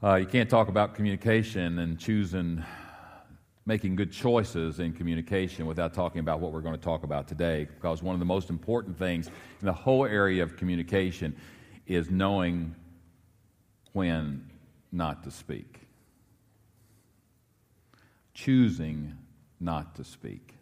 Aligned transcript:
Uh, 0.00 0.14
you 0.14 0.26
can't 0.26 0.48
talk 0.48 0.68
about 0.68 0.94
communication 0.94 1.80
and 1.80 1.98
choosing, 1.98 2.64
making 3.66 3.96
good 3.96 4.12
choices 4.12 4.78
in 4.78 4.92
communication 4.92 5.66
without 5.66 5.92
talking 5.92 6.20
about 6.20 6.38
what 6.38 6.52
we're 6.52 6.60
going 6.60 6.76
to 6.76 6.80
talk 6.80 7.02
about 7.02 7.26
today. 7.26 7.64
Because 7.64 8.00
one 8.00 8.14
of 8.14 8.20
the 8.20 8.24
most 8.24 8.48
important 8.48 8.96
things 8.96 9.26
in 9.26 9.66
the 9.66 9.72
whole 9.72 10.04
area 10.04 10.40
of 10.40 10.56
communication 10.56 11.34
is 11.88 12.12
knowing 12.12 12.76
when 13.92 14.48
not 14.92 15.24
to 15.24 15.32
speak, 15.32 15.80
choosing 18.34 19.18
not 19.58 19.96
to 19.96 20.04
speak. 20.04 20.54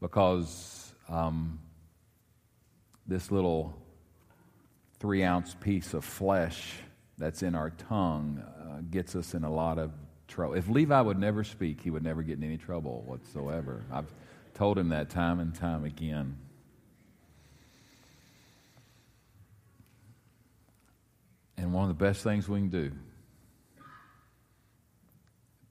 Because 0.00 0.94
um, 1.08 1.58
this 3.08 3.32
little 3.32 3.76
three 5.00 5.24
ounce 5.24 5.56
piece 5.60 5.94
of 5.94 6.04
flesh 6.04 6.74
that's 7.18 7.42
in 7.42 7.54
our 7.54 7.70
tongue 7.70 8.42
uh, 8.60 8.80
gets 8.90 9.16
us 9.16 9.34
in 9.34 9.44
a 9.44 9.52
lot 9.52 9.78
of 9.78 9.92
trouble. 10.28 10.54
If 10.54 10.68
Levi 10.68 11.00
would 11.00 11.18
never 11.18 11.42
speak, 11.42 11.80
he 11.80 11.90
would 11.90 12.04
never 12.04 12.22
get 12.22 12.38
in 12.38 12.44
any 12.44 12.56
trouble 12.56 13.02
whatsoever. 13.06 13.84
I've 13.92 14.12
told 14.54 14.78
him 14.78 14.90
that 14.90 15.10
time 15.10 15.40
and 15.40 15.54
time 15.54 15.84
again. 15.84 16.36
And 21.56 21.72
one 21.72 21.82
of 21.82 21.88
the 21.88 22.04
best 22.04 22.22
things 22.22 22.48
we 22.48 22.60
can 22.60 22.68
do 22.68 22.92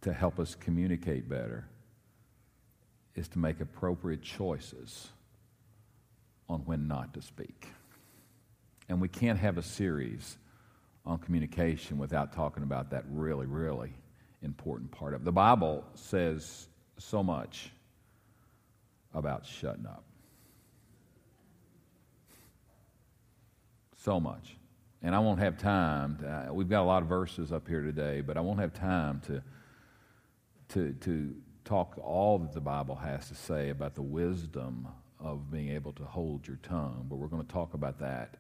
to 0.02 0.12
help 0.12 0.40
us 0.40 0.54
communicate 0.54 1.30
better 1.30 1.68
is 3.16 3.28
to 3.30 3.40
make 3.40 3.62
appropriate 3.62 4.22
choices 4.22 5.08
on 6.50 6.60
when 6.62 6.88
not 6.88 7.14
to 7.14 7.22
speak. 7.22 7.68
And 8.90 9.02
we 9.02 9.08
can't 9.08 9.40
have 9.40 9.58
a 9.58 9.64
series 9.64 10.38
on 11.08 11.18
communication 11.20 11.98
without 11.98 12.34
talking 12.34 12.64
about 12.64 12.92
that 12.92 13.06
really, 13.10 13.46
really 13.46 13.94
important 14.42 14.92
part 14.92 15.14
of 15.14 15.22
it. 15.22 15.24
The 15.26 15.32
Bible 15.32 15.86
says 15.96 16.68
so 16.98 17.24
much 17.24 17.72
about 19.14 19.46
shutting 19.46 19.86
up. 19.86 20.04
So 23.96 24.20
much. 24.20 24.58
And 25.02 25.16
I 25.16 25.20
won't 25.20 25.40
have 25.40 25.58
time. 25.58 26.18
To, 26.18 26.50
uh, 26.50 26.54
we've 26.54 26.70
got 26.70 26.82
a 26.82 26.86
lot 26.86 27.02
of 27.02 27.08
verses 27.08 27.54
up 27.54 27.68
here 27.68 27.82
today, 27.82 28.20
but 28.20 28.36
I 28.36 28.42
won't 28.42 28.60
have 28.60 28.74
time 28.74 29.22
to, 29.28 29.42
to, 30.70 30.94
to 30.94 31.36
talk 31.64 31.98
all 32.04 32.38
that 32.40 32.52
the 32.52 32.62
Bible 32.62 32.96
has 32.96 33.30
to 33.30 33.36
say 33.36 33.70
about 33.70 33.96
the 33.96 34.02
wisdom 34.02 34.88
of 35.20 35.50
being 35.50 35.70
able 35.70 35.94
to 35.94 36.04
hold 36.04 36.46
your 36.46 36.60
tongue. 36.64 37.06
But 37.10 37.16
we're 37.16 37.28
going 37.28 37.46
to 37.46 37.52
talk 37.52 37.74
about 37.74 38.00
that 38.00 38.36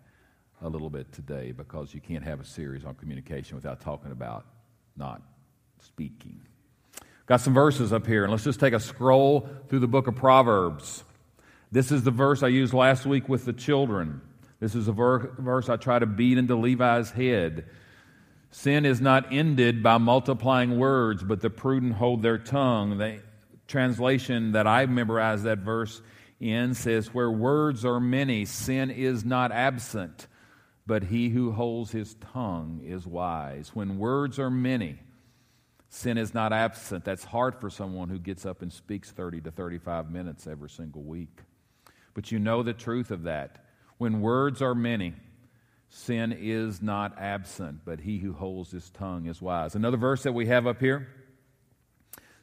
a 0.61 0.69
little 0.69 0.89
bit 0.89 1.11
today 1.11 1.51
because 1.51 1.93
you 1.93 2.01
can't 2.01 2.23
have 2.23 2.39
a 2.39 2.45
series 2.45 2.83
on 2.83 2.95
communication 2.95 3.55
without 3.55 3.79
talking 3.79 4.11
about 4.11 4.45
not 4.95 5.21
speaking. 5.79 6.41
Got 7.27 7.41
some 7.41 7.53
verses 7.53 7.93
up 7.93 8.07
here, 8.07 8.23
and 8.23 8.31
let's 8.31 8.43
just 8.43 8.59
take 8.59 8.73
a 8.73 8.79
scroll 8.79 9.47
through 9.67 9.79
the 9.79 9.87
book 9.87 10.07
of 10.07 10.15
Proverbs. 10.15 11.03
This 11.71 11.91
is 11.91 12.03
the 12.03 12.11
verse 12.11 12.41
I 12.41 12.47
used 12.47 12.73
last 12.73 13.05
week 13.05 13.29
with 13.29 13.45
the 13.45 13.53
children. 13.53 14.21
This 14.59 14.73
is 14.73 14.87
a 14.87 14.93
ver- 14.93 15.33
verse 15.37 15.69
I 15.69 15.75
try 15.75 15.99
to 15.99 16.05
beat 16.05 16.37
into 16.37 16.55
Levi's 16.55 17.11
head. 17.11 17.65
Sin 18.49 18.85
is 18.85 19.01
not 19.01 19.31
ended 19.31 19.83
by 19.83 19.97
multiplying 19.97 20.79
words, 20.79 21.21
but 21.21 21.41
the 21.41 21.49
prudent 21.49 21.93
hold 21.93 22.23
their 22.23 22.37
tongue. 22.37 22.97
The 22.97 23.19
translation 23.67 24.53
that 24.53 24.65
I 24.65 24.85
memorized 24.85 25.43
that 25.43 25.59
verse 25.59 26.01
in 26.39 26.73
says, 26.73 27.13
Where 27.13 27.29
words 27.29 27.85
are 27.85 27.99
many, 27.99 28.45
sin 28.45 28.89
is 28.89 29.25
not 29.25 29.51
absent 29.51 30.27
but 30.87 31.03
he 31.03 31.27
who 31.27 31.51
holds 31.51 31.91
his 31.91 32.15
tongue 32.33 32.81
is 32.83 33.05
wise. 33.05 33.71
When 33.73 33.99
words 33.99 34.39
are 34.39 34.49
many, 34.49 34.97
sin 35.89 36.17
is 36.17 36.33
not 36.33 36.53
absent. 36.53 37.03
That's 37.03 37.25
hard 37.25 37.59
for 37.59 37.69
someone 37.69 38.07
who 38.07 38.19
gets 38.19 38.45
up 38.45 38.61
and 38.61 38.71
speaks 38.71 39.11
30 39.11 39.41
to 39.41 39.51
35 39.51 40.09
minutes 40.09 40.47
every 40.47 40.69
single 40.69 41.03
week. 41.03 41.41
But 42.13 42.31
you 42.31 42.39
know 42.39 42.63
the 42.63 42.73
truth 42.73 43.11
of 43.11 43.23
that. 43.23 43.65
When 43.97 44.21
words 44.21 44.61
are 44.61 44.73
many, 44.73 45.13
sin 45.89 46.31
is 46.31 46.81
not 46.81 47.19
absent, 47.19 47.81
but 47.83 47.99
he 47.99 48.19
who 48.19 48.31
holds 48.31 48.71
his 48.71 48.89
tongue 48.89 49.25
is 49.25 49.41
wise. 49.41 49.75
Another 49.75 49.97
verse 49.97 50.23
that 50.23 50.33
we 50.33 50.45
have 50.45 50.67
up 50.67 50.79
here, 50.79 51.07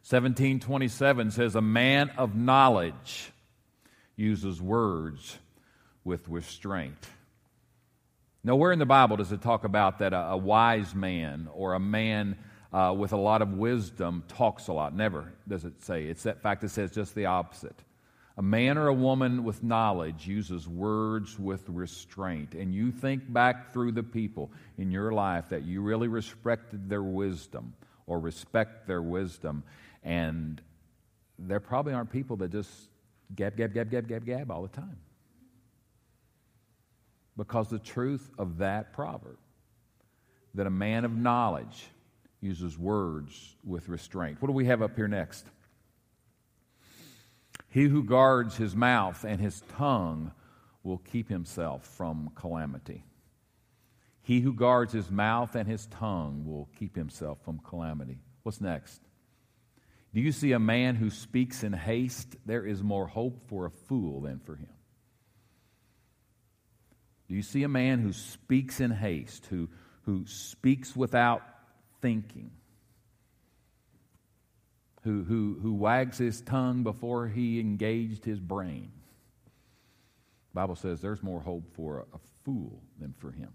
1727 0.07 1.31
says, 1.31 1.55
A 1.55 1.63
man 1.63 2.11
of 2.19 2.37
knowledge 2.37 3.33
uses 4.17 4.61
words 4.61 5.39
with 6.05 6.29
restraint. 6.29 7.09
Nowhere 8.47 8.73
in 8.73 8.79
the 8.79 8.85
Bible 8.85 9.17
does 9.17 9.33
it 9.33 9.41
talk 9.41 9.65
about 9.65 10.01
that 10.01 10.13
a, 10.13 10.33
a 10.33 10.37
wise 10.37 10.95
man 10.95 11.49
or 11.55 11.73
a 11.73 11.81
man 11.81 12.37
uh, 12.75 12.95
with 12.97 13.15
a 13.15 13.17
lot 13.17 13.41
of 13.41 13.55
wisdom 13.55 14.23
talks 14.29 14.69
a 14.69 14.73
lot. 14.75 14.95
Never 14.95 15.33
does 15.49 15.65
it 15.65 15.83
say. 15.83 16.05
It's 16.05 16.25
that 16.25 16.43
fact 16.43 16.63
it 16.63 16.69
says 16.69 16.91
just 16.91 17.15
the 17.15 17.25
opposite. 17.25 17.83
A 18.37 18.43
man 18.43 18.77
or 18.77 18.89
a 18.89 18.93
woman 18.93 19.45
with 19.45 19.63
knowledge 19.63 20.27
uses 20.27 20.69
words 20.69 21.39
with 21.39 21.67
restraint. 21.71 22.53
And 22.53 22.75
you 22.75 22.93
think 22.93 23.33
back 23.33 23.73
through 23.73 23.93
the 23.93 24.03
people 24.03 24.53
in 24.77 24.91
your 24.91 25.13
life 25.13 25.49
that 25.49 25.65
you 25.65 25.81
really 25.81 26.09
respected 26.09 26.91
their 26.91 27.03
wisdom 27.03 27.73
or 28.07 28.19
respect 28.19 28.87
their 28.87 29.01
wisdom. 29.01 29.63
And 30.03 30.61
there 31.39 31.61
probably 31.61 31.95
aren't 31.95 32.11
people 32.11 32.37
that 32.39 32.53
just 32.53 32.71
gab, 33.35 33.57
gab, 33.57 33.73
gab, 33.73 33.91
gab, 33.91 34.07
gab, 34.07 34.27
gab 34.27 34.51
all 34.51 34.63
the 34.63 34.69
time 34.69 34.99
because 37.37 37.69
the 37.69 37.79
truth 37.79 38.31
of 38.39 38.59
that 38.59 38.93
proverb 38.93 39.39
that 40.55 40.67
a 40.67 40.71
man 40.71 41.05
of 41.05 41.17
knowledge 41.17 41.87
uses 42.41 42.79
words 42.79 43.57
with 43.65 43.89
restraint. 43.89 44.41
What 44.41 44.49
do 44.49 44.53
we 44.53 44.67
have 44.67 44.83
up 44.83 44.95
here 44.97 45.09
next? 45.09 45.47
He 47.71 47.85
who 47.85 48.05
guards 48.05 48.57
his 48.57 48.77
mouth 48.77 49.25
and 49.25 49.41
his 49.41 49.63
tongue 49.77 50.31
will 50.85 50.99
keep 50.99 51.29
himself 51.29 51.85
from 51.97 52.31
calamity. 52.37 53.05
He 54.23 54.41
who 54.41 54.53
guards 54.53 54.93
his 54.93 55.11
mouth 55.11 55.55
and 55.55 55.67
his 55.67 55.87
tongue 55.87 56.45
will 56.47 56.69
keep 56.79 56.95
himself 56.95 57.39
from 57.45 57.59
calamity. 57.59 58.21
What's 58.43 58.61
next? 58.61 59.01
Do 60.15 60.21
you 60.21 60.31
see 60.31 60.53
a 60.53 60.59
man 60.61 60.95
who 60.95 61.11
speaks 61.11 61.65
in 61.65 61.73
haste? 61.73 62.37
There 62.47 62.65
is 62.65 62.83
more 62.83 63.09
hope 63.09 63.49
for 63.49 63.67
a 63.67 63.71
fool 63.71 64.21
than 64.21 64.39
for 64.39 64.55
him. 64.55 64.69
Do 67.29 67.35
you 67.35 67.43
see 67.43 67.63
a 67.63 67.69
man 67.69 68.01
who 68.01 68.13
speaks 68.13 68.81
in 68.81 68.91
haste, 68.91 69.47
who, 69.47 69.69
who 70.03 70.27
speaks 70.27 70.95
without 70.95 71.43
thinking, 72.03 72.51
who, 75.03 75.23
who, 75.25 75.59
who 75.61 75.75
wags 75.75 76.19
his 76.19 76.41
tongue 76.41 76.83
before 76.83 77.29
he 77.29 77.61
engaged 77.61 78.25
his 78.25 78.41
brain? 78.41 78.91
The 80.53 80.61
Bible 80.61 80.77
says 80.77 81.01
there's 81.01 81.23
more 81.23 81.41
hope 81.41 81.75
for 81.75 82.01
a, 82.01 82.17
a 82.17 82.21
fool 82.45 82.83
than 82.99 83.15
for 83.19 83.31
him. 83.31 83.51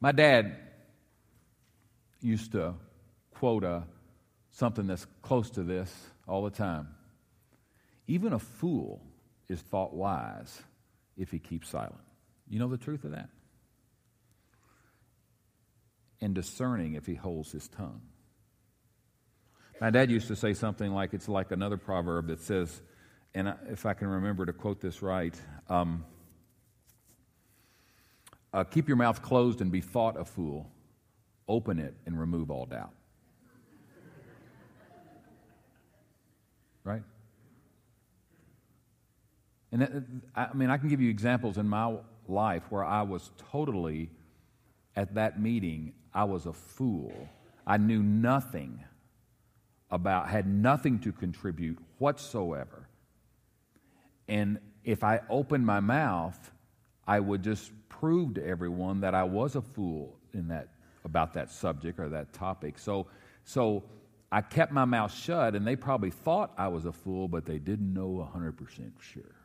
My 0.00 0.12
dad 0.12 0.56
used 2.20 2.52
to 2.52 2.74
quote 3.34 3.64
a, 3.64 3.84
something 4.50 4.86
that's 4.86 5.06
close 5.22 5.50
to 5.50 5.62
this 5.62 5.92
all 6.26 6.42
the 6.44 6.50
time. 6.50 6.88
Even 8.06 8.32
a 8.32 8.38
fool 8.38 9.00
is 9.48 9.60
thought 9.60 9.94
wise 9.94 10.60
if 11.16 11.30
he 11.30 11.38
keeps 11.38 11.68
silent. 11.68 12.00
You 12.48 12.58
know 12.58 12.68
the 12.68 12.78
truth 12.78 13.04
of 13.04 13.12
that? 13.12 13.28
And 16.20 16.34
discerning 16.34 16.94
if 16.94 17.06
he 17.06 17.14
holds 17.14 17.50
his 17.50 17.68
tongue. 17.68 18.02
My 19.80 19.90
dad 19.90 20.10
used 20.10 20.28
to 20.28 20.36
say 20.36 20.54
something 20.54 20.92
like 20.92 21.12
it's 21.12 21.28
like 21.28 21.50
another 21.50 21.76
proverb 21.76 22.28
that 22.28 22.40
says, 22.40 22.80
and 23.34 23.52
if 23.68 23.84
I 23.86 23.94
can 23.94 24.06
remember 24.08 24.46
to 24.46 24.52
quote 24.52 24.80
this 24.80 25.02
right, 25.02 25.34
um, 25.68 26.04
uh, 28.52 28.64
keep 28.64 28.86
your 28.86 28.96
mouth 28.96 29.22
closed 29.22 29.60
and 29.60 29.72
be 29.72 29.80
thought 29.80 30.20
a 30.20 30.24
fool, 30.24 30.70
open 31.48 31.78
it 31.78 31.94
and 32.06 32.18
remove 32.18 32.50
all 32.50 32.66
doubt. 32.66 32.92
Right? 36.84 37.02
And 39.72 40.22
I 40.36 40.52
mean, 40.52 40.68
I 40.68 40.76
can 40.76 40.88
give 40.88 41.00
you 41.00 41.08
examples 41.08 41.56
in 41.56 41.66
my 41.66 41.96
life 42.28 42.62
where 42.68 42.84
I 42.84 43.02
was 43.02 43.30
totally, 43.50 44.10
at 44.94 45.14
that 45.14 45.40
meeting, 45.40 45.94
I 46.12 46.24
was 46.24 46.44
a 46.44 46.52
fool. 46.52 47.12
I 47.66 47.78
knew 47.78 48.02
nothing 48.02 48.84
about, 49.90 50.28
had 50.28 50.46
nothing 50.46 50.98
to 51.00 51.12
contribute 51.12 51.78
whatsoever. 51.98 52.86
And 54.28 54.58
if 54.84 55.02
I 55.02 55.20
opened 55.30 55.64
my 55.64 55.80
mouth, 55.80 56.50
I 57.06 57.20
would 57.20 57.42
just 57.42 57.72
prove 57.88 58.34
to 58.34 58.46
everyone 58.46 59.00
that 59.00 59.14
I 59.14 59.24
was 59.24 59.56
a 59.56 59.62
fool 59.62 60.18
in 60.34 60.48
that, 60.48 60.68
about 61.04 61.32
that 61.34 61.50
subject 61.50 61.98
or 61.98 62.08
that 62.10 62.32
topic. 62.32 62.78
So, 62.78 63.06
so 63.44 63.84
I 64.30 64.40
kept 64.40 64.72
my 64.72 64.84
mouth 64.84 65.14
shut, 65.14 65.54
and 65.54 65.66
they 65.66 65.76
probably 65.76 66.10
thought 66.10 66.52
I 66.56 66.68
was 66.68 66.86
a 66.86 66.92
fool, 66.92 67.28
but 67.28 67.44
they 67.44 67.58
didn't 67.58 67.92
know 67.92 68.28
100% 68.34 68.92
sure. 69.00 69.41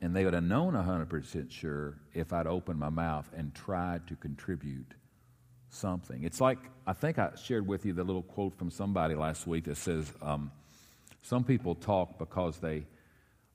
And 0.00 0.16
they 0.16 0.24
would 0.24 0.34
have 0.34 0.44
known 0.44 0.72
100% 0.72 1.50
sure 1.50 1.98
if 2.14 2.32
I'd 2.32 2.46
opened 2.46 2.78
my 2.78 2.88
mouth 2.88 3.28
and 3.36 3.54
tried 3.54 4.06
to 4.08 4.16
contribute 4.16 4.94
something. 5.68 6.24
It's 6.24 6.40
like, 6.40 6.58
I 6.86 6.92
think 6.92 7.18
I 7.18 7.30
shared 7.42 7.66
with 7.66 7.84
you 7.84 7.92
the 7.92 8.04
little 8.04 8.22
quote 8.22 8.56
from 8.56 8.70
somebody 8.70 9.14
last 9.14 9.46
week 9.46 9.64
that 9.64 9.76
says, 9.76 10.12
um, 10.22 10.50
Some 11.22 11.44
people 11.44 11.74
talk 11.74 12.18
because 12.18 12.58
they. 12.58 12.86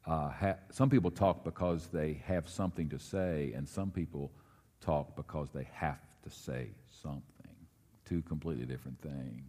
Uh, 0.05 0.29
ha- 0.29 0.57
some 0.71 0.87
people 0.87 1.09
talk 1.09 1.43
because 1.43 1.87
they 1.87 2.21
have 2.25 2.47
something 2.47 2.87
to 2.89 2.99
say, 2.99 3.53
and 3.55 3.67
some 3.67 3.89
people 3.89 4.31
talk 4.79 5.15
because 5.15 5.49
they 5.49 5.67
have 5.73 5.99
to 6.23 6.29
say 6.29 6.67
something. 7.01 7.23
Two 8.05 8.21
completely 8.21 8.65
different 8.65 9.01
things. 9.01 9.41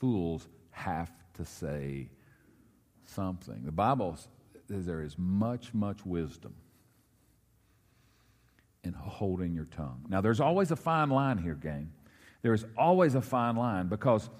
Fools 0.00 0.48
have 0.72 1.12
to 1.34 1.44
say 1.44 2.08
something. 3.06 3.62
The 3.64 3.70
Bible 3.72 4.18
there 4.68 5.02
is 5.02 5.16
much, 5.18 5.72
much 5.72 6.04
wisdom 6.04 6.54
in 8.84 8.92
holding 8.92 9.54
your 9.54 9.64
tongue. 9.64 10.04
Now, 10.08 10.20
there's 10.20 10.40
always 10.40 10.70
a 10.70 10.76
fine 10.76 11.10
line 11.10 11.38
here, 11.38 11.54
gang. 11.54 11.92
There 12.42 12.54
is 12.54 12.64
always 12.76 13.14
a 13.14 13.20
fine 13.20 13.56
line 13.56 13.88
because 13.88 14.30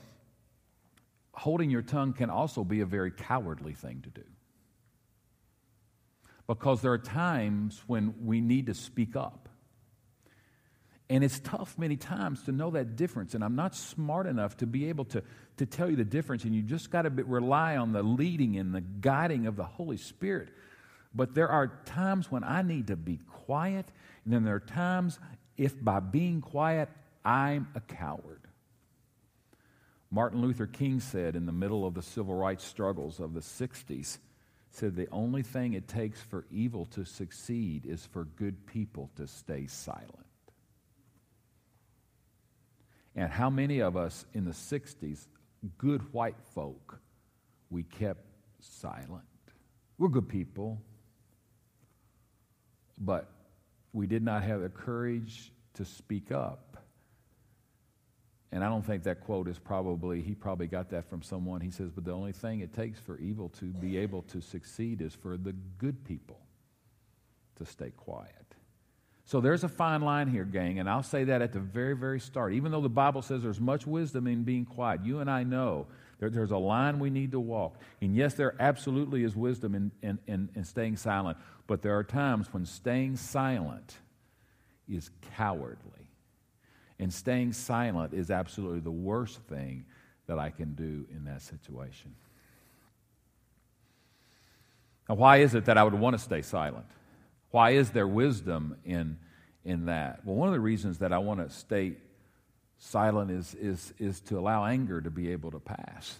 holding 1.32 1.70
your 1.70 1.82
tongue 1.82 2.12
can 2.12 2.30
also 2.30 2.64
be 2.64 2.80
a 2.80 2.86
very 2.86 3.10
cowardly 3.10 3.72
thing 3.72 4.00
to 4.02 4.10
do. 4.10 4.24
Because 6.46 6.80
there 6.80 6.92
are 6.92 6.98
times 6.98 7.82
when 7.86 8.14
we 8.24 8.40
need 8.40 8.66
to 8.66 8.74
speak 8.74 9.16
up. 9.16 9.47
And 11.10 11.24
it's 11.24 11.40
tough 11.40 11.78
many 11.78 11.96
times 11.96 12.42
to 12.44 12.52
know 12.52 12.70
that 12.72 12.96
difference. 12.96 13.34
And 13.34 13.42
I'm 13.42 13.56
not 13.56 13.74
smart 13.74 14.26
enough 14.26 14.58
to 14.58 14.66
be 14.66 14.90
able 14.90 15.06
to, 15.06 15.22
to 15.56 15.66
tell 15.66 15.88
you 15.88 15.96
the 15.96 16.04
difference. 16.04 16.44
And 16.44 16.54
you 16.54 16.62
just 16.62 16.90
got 16.90 17.02
to 17.02 17.10
rely 17.10 17.76
on 17.76 17.92
the 17.92 18.02
leading 18.02 18.58
and 18.58 18.74
the 18.74 18.82
guiding 18.82 19.46
of 19.46 19.56
the 19.56 19.64
Holy 19.64 19.96
Spirit. 19.96 20.50
But 21.14 21.34
there 21.34 21.48
are 21.48 21.68
times 21.86 22.30
when 22.30 22.44
I 22.44 22.60
need 22.60 22.88
to 22.88 22.96
be 22.96 23.20
quiet. 23.26 23.86
And 24.24 24.34
then 24.34 24.44
there 24.44 24.56
are 24.56 24.60
times 24.60 25.18
if 25.56 25.82
by 25.82 26.00
being 26.00 26.42
quiet, 26.42 26.90
I'm 27.24 27.68
a 27.74 27.80
coward. 27.80 28.42
Martin 30.10 30.40
Luther 30.40 30.66
King 30.66 31.00
said 31.00 31.36
in 31.36 31.46
the 31.46 31.52
middle 31.52 31.86
of 31.86 31.94
the 31.94 32.02
civil 32.02 32.34
rights 32.34 32.64
struggles 32.64 33.20
of 33.20 33.34
the 33.34 33.40
60s, 33.40 34.18
said 34.70 34.96
the 34.96 35.08
only 35.10 35.42
thing 35.42 35.72
it 35.72 35.88
takes 35.88 36.20
for 36.20 36.46
evil 36.50 36.86
to 36.86 37.04
succeed 37.04 37.84
is 37.86 38.06
for 38.06 38.24
good 38.24 38.66
people 38.66 39.10
to 39.16 39.26
stay 39.26 39.66
silent. 39.66 40.27
And 43.18 43.32
how 43.32 43.50
many 43.50 43.80
of 43.80 43.96
us 43.96 44.24
in 44.32 44.44
the 44.44 44.52
60s, 44.52 45.26
good 45.76 46.12
white 46.12 46.36
folk, 46.54 47.00
we 47.68 47.82
kept 47.82 48.24
silent? 48.60 49.24
We're 49.98 50.06
good 50.06 50.28
people, 50.28 50.80
but 52.96 53.28
we 53.92 54.06
did 54.06 54.22
not 54.22 54.44
have 54.44 54.60
the 54.60 54.68
courage 54.68 55.50
to 55.74 55.84
speak 55.84 56.30
up. 56.30 56.76
And 58.52 58.62
I 58.62 58.68
don't 58.68 58.86
think 58.86 59.02
that 59.02 59.20
quote 59.20 59.48
is 59.48 59.58
probably, 59.58 60.22
he 60.22 60.36
probably 60.36 60.68
got 60.68 60.88
that 60.90 61.10
from 61.10 61.20
someone. 61.20 61.60
He 61.60 61.72
says, 61.72 61.90
but 61.90 62.04
the 62.04 62.12
only 62.12 62.30
thing 62.30 62.60
it 62.60 62.72
takes 62.72 63.00
for 63.00 63.18
evil 63.18 63.48
to 63.58 63.64
be 63.64 63.96
able 63.96 64.22
to 64.22 64.40
succeed 64.40 65.02
is 65.02 65.12
for 65.12 65.36
the 65.36 65.54
good 65.78 66.04
people 66.04 66.38
to 67.56 67.66
stay 67.66 67.90
quiet. 67.90 68.47
So 69.28 69.42
there's 69.42 69.62
a 69.62 69.68
fine 69.68 70.00
line 70.00 70.26
here, 70.26 70.46
gang, 70.46 70.78
and 70.78 70.88
I'll 70.88 71.02
say 71.02 71.24
that 71.24 71.42
at 71.42 71.52
the 71.52 71.60
very, 71.60 71.94
very 71.94 72.18
start. 72.18 72.54
Even 72.54 72.72
though 72.72 72.80
the 72.80 72.88
Bible 72.88 73.20
says 73.20 73.42
there's 73.42 73.60
much 73.60 73.86
wisdom 73.86 74.26
in 74.26 74.42
being 74.42 74.64
quiet, 74.64 75.04
you 75.04 75.18
and 75.18 75.30
I 75.30 75.42
know 75.42 75.86
there, 76.18 76.30
there's 76.30 76.50
a 76.50 76.56
line 76.56 76.98
we 76.98 77.10
need 77.10 77.32
to 77.32 77.38
walk. 77.38 77.76
And 78.00 78.16
yes, 78.16 78.32
there 78.32 78.54
absolutely 78.58 79.24
is 79.24 79.36
wisdom 79.36 79.74
in, 79.74 79.92
in, 80.00 80.18
in, 80.26 80.48
in 80.54 80.64
staying 80.64 80.96
silent, 80.96 81.36
but 81.66 81.82
there 81.82 81.94
are 81.98 82.04
times 82.04 82.54
when 82.54 82.64
staying 82.64 83.18
silent 83.18 83.98
is 84.88 85.10
cowardly. 85.36 86.08
And 86.98 87.12
staying 87.12 87.52
silent 87.52 88.14
is 88.14 88.30
absolutely 88.30 88.80
the 88.80 88.90
worst 88.90 89.42
thing 89.42 89.84
that 90.26 90.38
I 90.38 90.48
can 90.48 90.72
do 90.72 91.04
in 91.14 91.26
that 91.26 91.42
situation. 91.42 92.14
Now, 95.06 95.16
why 95.16 95.36
is 95.36 95.54
it 95.54 95.66
that 95.66 95.76
I 95.76 95.84
would 95.84 95.92
want 95.92 96.16
to 96.16 96.18
stay 96.18 96.40
silent? 96.40 96.86
Why 97.50 97.70
is 97.70 97.90
there 97.90 98.06
wisdom 98.06 98.76
in, 98.84 99.18
in 99.64 99.86
that? 99.86 100.24
Well, 100.24 100.36
one 100.36 100.48
of 100.48 100.54
the 100.54 100.60
reasons 100.60 100.98
that 100.98 101.12
I 101.12 101.18
want 101.18 101.40
to 101.40 101.54
stay 101.54 101.96
silent 102.78 103.30
is, 103.30 103.54
is, 103.54 103.92
is 103.98 104.20
to 104.22 104.38
allow 104.38 104.64
anger 104.64 105.00
to 105.00 105.10
be 105.10 105.32
able 105.32 105.50
to 105.52 105.58
pass. 105.58 106.18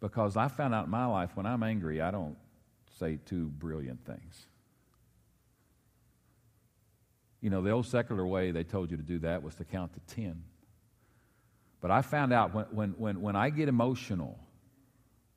Because 0.00 0.36
I 0.36 0.48
found 0.48 0.74
out 0.74 0.84
in 0.84 0.90
my 0.90 1.06
life 1.06 1.30
when 1.34 1.46
I'm 1.46 1.62
angry, 1.62 2.00
I 2.00 2.10
don't 2.10 2.36
say 2.98 3.18
two 3.24 3.46
brilliant 3.46 4.04
things. 4.04 4.46
You 7.40 7.50
know, 7.50 7.62
the 7.62 7.70
old 7.70 7.86
secular 7.86 8.26
way 8.26 8.50
they 8.50 8.64
told 8.64 8.90
you 8.90 8.96
to 8.96 9.02
do 9.02 9.18
that 9.20 9.42
was 9.42 9.54
to 9.56 9.64
count 9.64 9.92
to 9.94 10.14
10. 10.14 10.42
But 11.80 11.90
I 11.90 12.02
found 12.02 12.32
out 12.32 12.54
when, 12.54 12.64
when, 12.70 12.90
when, 12.98 13.20
when 13.20 13.36
I 13.36 13.50
get 13.50 13.68
emotional 13.68 14.38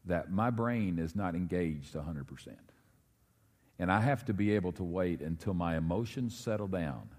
that 0.05 0.31
my 0.31 0.49
brain 0.49 0.97
is 0.97 1.15
not 1.15 1.35
engaged 1.35 1.93
100%. 1.93 2.25
And 3.79 3.89
I 3.89 4.01
have 4.01 4.25
to 4.25 4.33
be 4.33 4.51
able 4.51 4.73
to 4.73 4.83
wait 4.83 5.21
until 5.21 5.53
my 5.53 5.77
emotions 5.77 6.37
settle 6.37 6.67
down, 6.67 7.09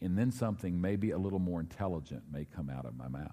and 0.00 0.16
then 0.16 0.32
something 0.32 0.80
maybe 0.80 1.10
a 1.10 1.18
little 1.18 1.38
more 1.38 1.60
intelligent 1.60 2.22
may 2.32 2.46
come 2.46 2.70
out 2.70 2.86
of 2.86 2.96
my 2.96 3.08
mouth. 3.08 3.28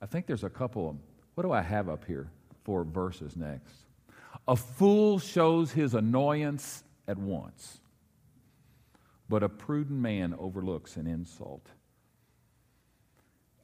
I 0.00 0.06
think 0.06 0.26
there's 0.26 0.44
a 0.44 0.50
couple 0.50 0.88
of, 0.88 0.96
what 1.34 1.42
do 1.42 1.50
I 1.50 1.60
have 1.60 1.88
up 1.88 2.04
here 2.04 2.30
for 2.62 2.84
verses 2.84 3.36
next? 3.36 3.74
A 4.46 4.54
fool 4.54 5.18
shows 5.18 5.72
his 5.72 5.94
annoyance 5.94 6.84
at 7.08 7.18
once, 7.18 7.80
but 9.28 9.42
a 9.42 9.48
prudent 9.48 9.98
man 9.98 10.34
overlooks 10.38 10.96
an 10.96 11.08
insult. 11.08 11.66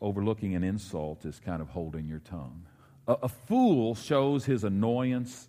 Overlooking 0.00 0.54
an 0.54 0.64
insult 0.64 1.24
is 1.24 1.40
kind 1.40 1.62
of 1.62 1.69
holding 1.69 2.08
your 2.08 2.20
tongue. 2.20 2.66
A, 3.06 3.12
a 3.22 3.28
fool 3.28 3.94
shows 3.94 4.44
his 4.44 4.64
annoyance 4.64 5.48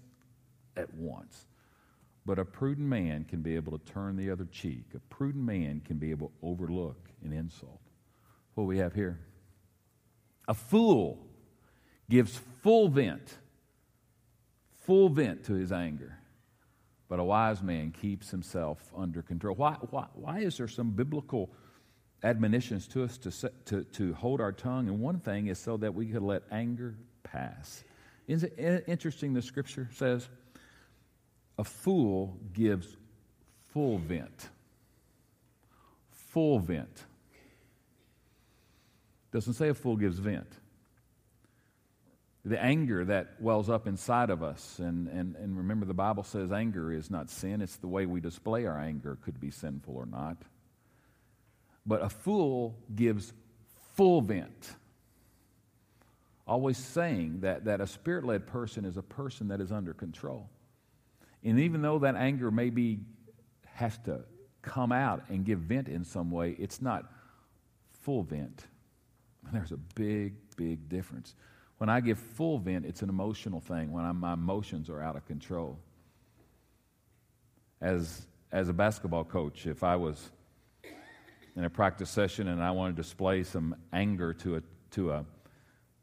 at 0.75 0.93
once. 0.93 1.45
But 2.25 2.39
a 2.39 2.45
prudent 2.45 2.87
man 2.87 3.23
can 3.23 3.41
be 3.41 3.55
able 3.55 3.77
to 3.77 3.91
turn 3.91 4.15
the 4.15 4.29
other 4.29 4.45
cheek. 4.45 4.85
A 4.95 4.99
prudent 5.13 5.43
man 5.43 5.81
can 5.83 5.97
be 5.97 6.11
able 6.11 6.27
to 6.27 6.33
overlook 6.43 7.09
an 7.23 7.33
insult. 7.33 7.79
What 8.55 8.65
we 8.65 8.77
have 8.77 8.93
here? 8.93 9.19
A 10.47 10.53
fool 10.53 11.25
gives 12.09 12.39
full 12.61 12.89
vent, 12.89 13.37
full 14.81 15.09
vent 15.09 15.45
to 15.45 15.53
his 15.53 15.71
anger. 15.71 16.17
But 17.07 17.19
a 17.19 17.23
wise 17.23 17.63
man 17.63 17.91
keeps 17.91 18.29
himself 18.29 18.91
under 18.95 19.21
control. 19.21 19.55
Why, 19.55 19.77
why, 19.89 20.05
why 20.13 20.39
is 20.39 20.57
there 20.57 20.67
some 20.67 20.91
biblical 20.91 21.49
admonitions 22.23 22.87
to 22.89 23.03
us 23.03 23.17
to, 23.19 23.31
set, 23.31 23.65
to, 23.67 23.83
to 23.83 24.13
hold 24.13 24.41
our 24.41 24.51
tongue? 24.51 24.87
And 24.87 24.99
one 24.99 25.19
thing 25.19 25.47
is 25.47 25.57
so 25.57 25.77
that 25.77 25.93
we 25.93 26.07
could 26.07 26.21
let 26.21 26.43
anger 26.51 26.95
pass. 27.23 27.83
Isn't 28.27 28.53
it 28.59 28.83
interesting 28.87 29.33
the 29.33 29.41
scripture 29.41 29.89
says? 29.91 30.29
A 31.59 31.63
fool 31.65 32.37
gives 32.53 32.95
full 33.73 33.97
vent. 33.97 34.47
Full 36.09 36.57
vent. 36.59 37.03
Doesn't 39.33 39.55
say 39.55 39.67
a 39.67 39.73
fool 39.73 39.97
gives 39.97 40.19
vent. 40.19 40.47
The 42.45 42.63
anger 42.63 43.03
that 43.03 43.35
wells 43.41 43.69
up 43.69 43.87
inside 43.87 44.29
of 44.29 44.41
us, 44.41 44.79
and, 44.79 45.09
and, 45.09 45.35
and 45.35 45.57
remember 45.57 45.85
the 45.85 45.93
Bible 45.93 46.23
says 46.23 46.49
anger 46.53 46.93
is 46.93 47.11
not 47.11 47.29
sin, 47.29 47.61
it's 47.61 47.75
the 47.75 47.89
way 47.89 48.05
we 48.05 48.21
display 48.21 48.65
our 48.65 48.79
anger 48.79 49.17
could 49.21 49.41
be 49.41 49.51
sinful 49.51 49.93
or 49.93 50.05
not. 50.05 50.37
But 51.85 52.01
a 52.01 52.09
fool 52.09 52.77
gives 52.95 53.33
full 53.95 54.21
vent. 54.21 54.75
Always 56.47 56.77
saying 56.77 57.41
that, 57.41 57.65
that 57.65 57.81
a 57.81 57.85
spirit 57.85 58.23
led 58.23 58.47
person 58.47 58.85
is 58.85 58.95
a 58.95 59.03
person 59.03 59.49
that 59.49 59.59
is 59.59 59.73
under 59.73 59.93
control. 59.93 60.49
And 61.43 61.59
even 61.59 61.81
though 61.81 61.99
that 61.99 62.15
anger 62.15 62.51
maybe 62.51 62.99
has 63.73 63.97
to 63.99 64.21
come 64.61 64.91
out 64.91 65.23
and 65.29 65.45
give 65.45 65.59
vent 65.59 65.87
in 65.87 66.03
some 66.03 66.31
way, 66.31 66.55
it's 66.59 66.81
not 66.81 67.05
full 68.01 68.23
vent. 68.23 68.65
There's 69.53 69.71
a 69.71 69.77
big, 69.77 70.35
big 70.57 70.89
difference. 70.89 71.35
When 71.77 71.89
I 71.89 72.01
give 72.01 72.19
full 72.19 72.59
vent, 72.59 72.85
it's 72.85 73.01
an 73.01 73.09
emotional 73.09 73.61
thing, 73.61 73.91
when 73.91 74.03
I'm, 74.03 74.19
my 74.19 74.33
emotions 74.33 74.89
are 74.89 75.01
out 75.01 75.15
of 75.15 75.25
control. 75.25 75.79
As, 77.79 78.27
as 78.51 78.67
a 78.67 78.73
basketball 78.73 79.23
coach, 79.23 79.65
if 79.65 79.83
I 79.83 79.95
was 79.95 80.31
in 81.55 81.63
a 81.63 81.69
practice 81.69 82.09
session 82.09 82.49
and 82.49 82.61
I 82.61 82.71
wanted 82.71 82.97
to 82.97 83.01
display 83.01 83.43
some 83.43 83.75
anger 83.93 84.33
to 84.33 84.57
a, 84.57 84.61
to 84.91 85.11
a 85.11 85.25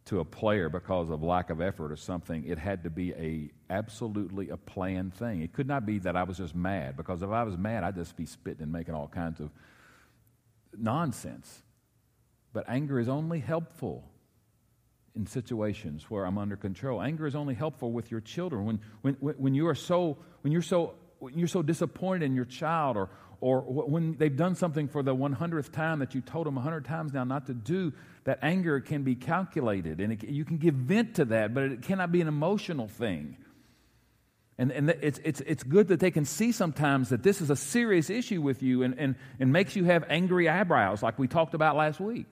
to 0.07 0.21
a 0.21 0.25
player 0.25 0.69
because 0.69 1.11
of 1.11 1.23
lack 1.23 1.51
of 1.51 1.61
effort 1.61 1.91
or 1.91 1.97
something, 1.97 2.45
it 2.47 2.59
had 2.59 2.85
to 2.85 2.91
be 2.91 3.13
a 3.15 3.51
absolutely 3.69 4.51
a 4.51 4.57
planned 4.57 5.15
thing. 5.15 5.43
It 5.43 5.53
could 5.53 5.67
not 5.67 5.85
be 5.85 5.99
that 6.01 6.17
I 6.17 6.23
was 6.23 6.39
just 6.39 6.55
mad 6.55 6.97
because 6.97 7.23
if 7.23 7.31
I 7.31 7.43
was 7.43 7.59
mad, 7.59 7.83
I'd 7.83 7.97
just 7.97 8.17
be 8.17 8.27
spitting 8.27 8.63
and 8.63 8.73
making 8.73 8.95
all 8.95 9.09
kinds 9.09 9.41
of 9.41 9.51
nonsense. 10.77 11.63
But 12.53 12.67
anger 12.69 13.01
is 13.01 13.09
only 13.09 13.41
helpful 13.41 14.09
in 15.17 15.27
situations 15.27 16.09
where 16.09 16.25
I'm 16.25 16.39
under 16.39 16.57
control. 16.57 17.03
Anger 17.03 17.27
is 17.27 17.35
only 17.35 17.55
helpful 17.55 17.91
with 17.91 18.11
your 18.11 18.21
children. 18.21 18.65
When, 18.65 18.81
when, 19.03 19.35
when, 19.39 19.55
you 19.55 19.67
are 19.67 19.75
so, 19.75 20.19
when, 20.43 20.53
you're 20.53 20.63
so, 20.63 20.95
when 21.19 21.37
you're 21.37 21.49
so 21.49 21.63
disappointed 21.63 22.27
in 22.27 22.37
your 22.37 22.45
child 22.45 22.97
or, 22.97 23.09
or 23.41 23.61
when 23.61 24.17
they've 24.17 24.37
done 24.37 24.55
something 24.55 24.89
for 24.89 25.03
the 25.03 25.15
100th 25.15 25.73
time 25.73 25.99
that 25.99 26.15
you 26.15 26.21
told 26.21 26.47
them 26.47 26.55
100 26.55 26.85
times 26.85 27.13
now 27.13 27.25
not 27.25 27.47
to 27.47 27.55
do, 27.55 27.93
that 28.25 28.39
anger 28.43 28.81
can 28.81 29.03
be 29.03 29.15
calculated 29.15 30.01
and 30.01 30.13
it, 30.13 30.25
you 30.25 30.45
can 30.45 30.59
give 30.59 30.75
vent 30.75 31.17
to 31.17 31.27
that, 31.27 31.55
but 31.55 31.65
it 31.65 31.83
cannot 31.83 32.13
be 32.13 32.21
an 32.21 32.29
emotional 32.29 32.89
thing. 32.89 33.37
And, 34.59 34.73
and 34.73 34.89
it's, 34.89 35.21
it's, 35.23 35.41
it's 35.43 35.63
good 35.63 35.89
that 35.89 36.01
they 36.01 36.11
can 36.11 36.25
see 36.25 36.51
sometimes 36.51 37.11
that 37.11 37.23
this 37.23 37.43
is 37.43 37.51
a 37.51 37.57
serious 37.57 38.09
issue 38.09 38.41
with 38.41 38.63
you 38.63 38.83
and, 38.83 38.99
and, 38.99 39.17
and 39.39 39.53
makes 39.53 39.77
you 39.77 39.85
have 39.85 40.05
angry 40.09 40.49
eyebrows, 40.49 41.03
like 41.03 41.19
we 41.19 41.29
talked 41.29 41.53
about 41.53 41.77
last 41.77 42.01
week. 42.01 42.31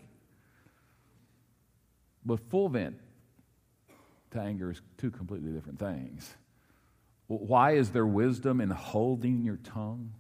But 2.25 2.40
full 2.49 2.70
vent 2.70 2.99
to 4.30 4.40
anger 4.40 4.70
is 4.70 4.80
two 4.96 5.11
completely 5.11 5.52
different 5.52 5.78
things. 5.78 6.34
Why 7.26 7.73
is 7.73 7.90
there 7.90 8.06
wisdom 8.06 8.61
in 8.61 8.70
holding 8.70 9.42
your 9.42 9.56
tongue? 9.56 10.12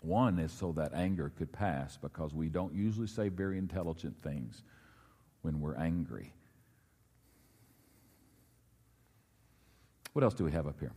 One 0.00 0.38
is 0.38 0.50
so 0.50 0.72
that 0.72 0.94
anger 0.94 1.30
could 1.36 1.52
pass 1.52 1.96
because 1.96 2.34
we 2.34 2.48
don't 2.48 2.74
usually 2.74 3.06
say 3.06 3.28
very 3.28 3.58
intelligent 3.58 4.18
things 4.22 4.62
when 5.42 5.60
we're 5.60 5.76
angry. 5.76 6.32
What 10.12 10.24
else 10.24 10.34
do 10.34 10.44
we 10.44 10.52
have 10.52 10.66
up 10.66 10.80
here? 10.80 10.92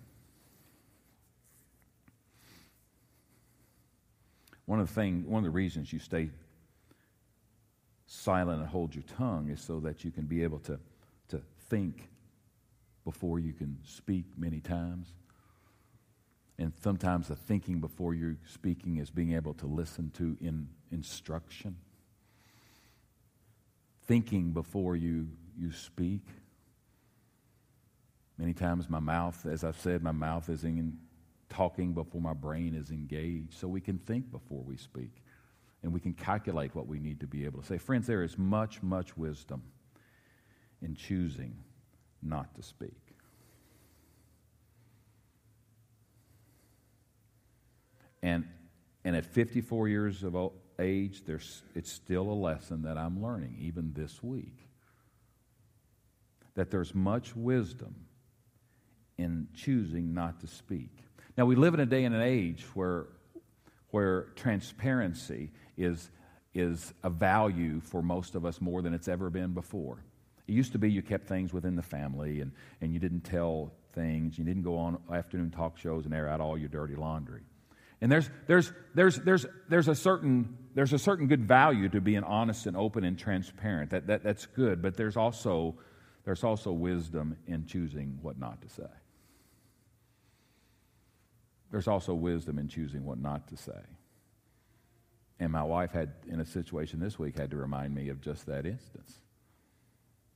One 4.65 4.79
of 4.79 4.87
the 4.87 4.93
thing, 4.93 5.25
one 5.27 5.39
of 5.39 5.43
the 5.43 5.49
reasons 5.49 5.91
you 5.91 5.99
stay 5.99 6.29
silent 8.07 8.61
and 8.61 8.69
hold 8.69 8.95
your 8.95 9.03
tongue 9.17 9.49
is 9.49 9.59
so 9.59 9.79
that 9.81 10.05
you 10.05 10.11
can 10.11 10.25
be 10.25 10.43
able 10.43 10.59
to, 10.59 10.79
to 11.27 11.41
think 11.69 12.09
before 13.03 13.39
you 13.39 13.51
can 13.51 13.77
speak 13.83 14.25
many 14.37 14.61
times. 14.61 15.13
And 16.59 16.71
sometimes 16.83 17.29
the 17.29 17.35
thinking 17.35 17.79
before 17.79 18.13
you're 18.13 18.37
speaking 18.47 18.97
is 18.97 19.09
being 19.09 19.33
able 19.33 19.53
to 19.55 19.65
listen 19.65 20.11
to 20.17 20.37
in 20.39 20.67
instruction. 20.91 21.77
Thinking 24.05 24.51
before 24.51 24.95
you, 24.95 25.29
you 25.57 25.71
speak. 25.71 26.21
Many 28.37 28.53
times 28.53 28.89
my 28.89 28.99
mouth, 28.99 29.45
as 29.45 29.63
I've 29.63 29.79
said, 29.79 30.03
my 30.03 30.11
mouth 30.11 30.49
is 30.49 30.63
in 30.63 30.97
talking 31.49 31.93
before 31.93 32.21
my 32.21 32.33
brain 32.33 32.75
is 32.75 32.91
engaged. 32.91 33.53
So 33.53 33.67
we 33.67 33.81
can 33.81 33.97
think 33.99 34.31
before 34.31 34.63
we 34.63 34.77
speak. 34.77 35.23
And 35.81 35.91
we 35.91 35.99
can 35.99 36.13
calculate 36.13 36.75
what 36.75 36.87
we 36.87 36.99
need 36.99 37.19
to 37.19 37.27
be 37.27 37.45
able 37.45 37.61
to 37.61 37.67
say. 37.67 37.77
Friends, 37.77 38.07
there 38.07 38.23
is 38.23 38.37
much, 38.37 38.81
much 38.81 39.17
wisdom 39.17 39.63
in 40.81 40.95
choosing 40.95 41.55
not 42.21 42.53
to 42.55 42.63
speak. 42.63 43.02
And, 48.23 48.47
and 49.03 49.15
at 49.15 49.25
54 49.25 49.89
years 49.89 50.23
of 50.23 50.53
age, 50.79 51.23
there's, 51.25 51.61
it's 51.75 51.91
still 51.91 52.23
a 52.31 52.33
lesson 52.33 52.83
that 52.83 52.97
I'm 52.97 53.21
learning, 53.21 53.57
even 53.59 53.91
this 53.93 54.23
week. 54.23 54.57
That 56.55 56.71
there's 56.71 56.95
much 56.95 57.35
wisdom 57.35 57.93
in 59.17 59.49
choosing 59.53 60.13
not 60.13 60.39
to 60.39 60.47
speak. 60.47 60.89
Now, 61.37 61.45
we 61.45 61.55
live 61.55 61.73
in 61.73 61.81
a 61.81 61.85
day 61.85 62.05
and 62.05 62.15
an 62.15 62.21
age 62.21 62.63
where, 62.73 63.07
where 63.91 64.27
transparency 64.35 65.51
is, 65.77 66.09
is 66.53 66.93
a 67.03 67.09
value 67.09 67.81
for 67.81 68.01
most 68.01 68.35
of 68.35 68.45
us 68.45 68.61
more 68.61 68.81
than 68.81 68.93
it's 68.93 69.09
ever 69.09 69.29
been 69.29 69.53
before. 69.53 70.03
It 70.47 70.53
used 70.53 70.71
to 70.71 70.77
be 70.77 70.89
you 70.89 71.01
kept 71.01 71.27
things 71.27 71.51
within 71.51 71.75
the 71.75 71.81
family 71.81 72.39
and, 72.39 72.53
and 72.79 72.93
you 72.93 72.99
didn't 72.99 73.21
tell 73.21 73.73
things. 73.93 74.37
You 74.37 74.45
didn't 74.45 74.63
go 74.63 74.77
on 74.77 74.97
afternoon 75.11 75.51
talk 75.51 75.77
shows 75.77 76.05
and 76.05 76.13
air 76.13 76.29
out 76.29 76.39
all 76.39 76.57
your 76.57 76.69
dirty 76.69 76.95
laundry. 76.95 77.41
And 78.03 78.11
there's, 78.11 78.29
there's, 78.47 78.69
there's, 78.93 79.15
there's, 79.15 79.45
there's, 79.69 79.87
a 79.87 79.95
certain, 79.95 80.57
there's 80.75 80.91
a 80.91 80.99
certain 80.99 81.27
good 81.27 81.47
value 81.47 81.87
to 81.87 82.01
being 82.01 82.25
honest 82.25 82.65
and 82.65 82.75
open 82.75 83.05
and 83.05 83.17
transparent. 83.17 83.91
That, 83.91 84.07
that, 84.07 84.23
that's 84.23 84.45
good, 84.45 84.81
but 84.81 84.97
there's 84.97 85.15
also, 85.15 85.77
there's 86.25 86.43
also 86.43 86.73
wisdom 86.73 87.37
in 87.47 87.65
choosing 87.65 88.19
what 88.21 88.37
not 88.37 88.61
to 88.61 88.67
say. 88.67 88.91
There's 91.71 91.87
also 91.87 92.13
wisdom 92.13 92.59
in 92.59 92.67
choosing 92.67 93.05
what 93.05 93.19
not 93.19 93.47
to 93.47 93.55
say. 93.55 93.81
And 95.39 95.49
my 95.49 95.63
wife 95.63 95.93
had, 95.93 96.11
in 96.27 96.41
a 96.41 96.45
situation 96.45 96.99
this 96.99 97.17
week, 97.17 97.39
had 97.39 97.51
to 97.51 97.57
remind 97.57 97.95
me 97.95 98.09
of 98.09 98.19
just 98.19 98.47
that 98.47 98.65
instance. 98.65 99.17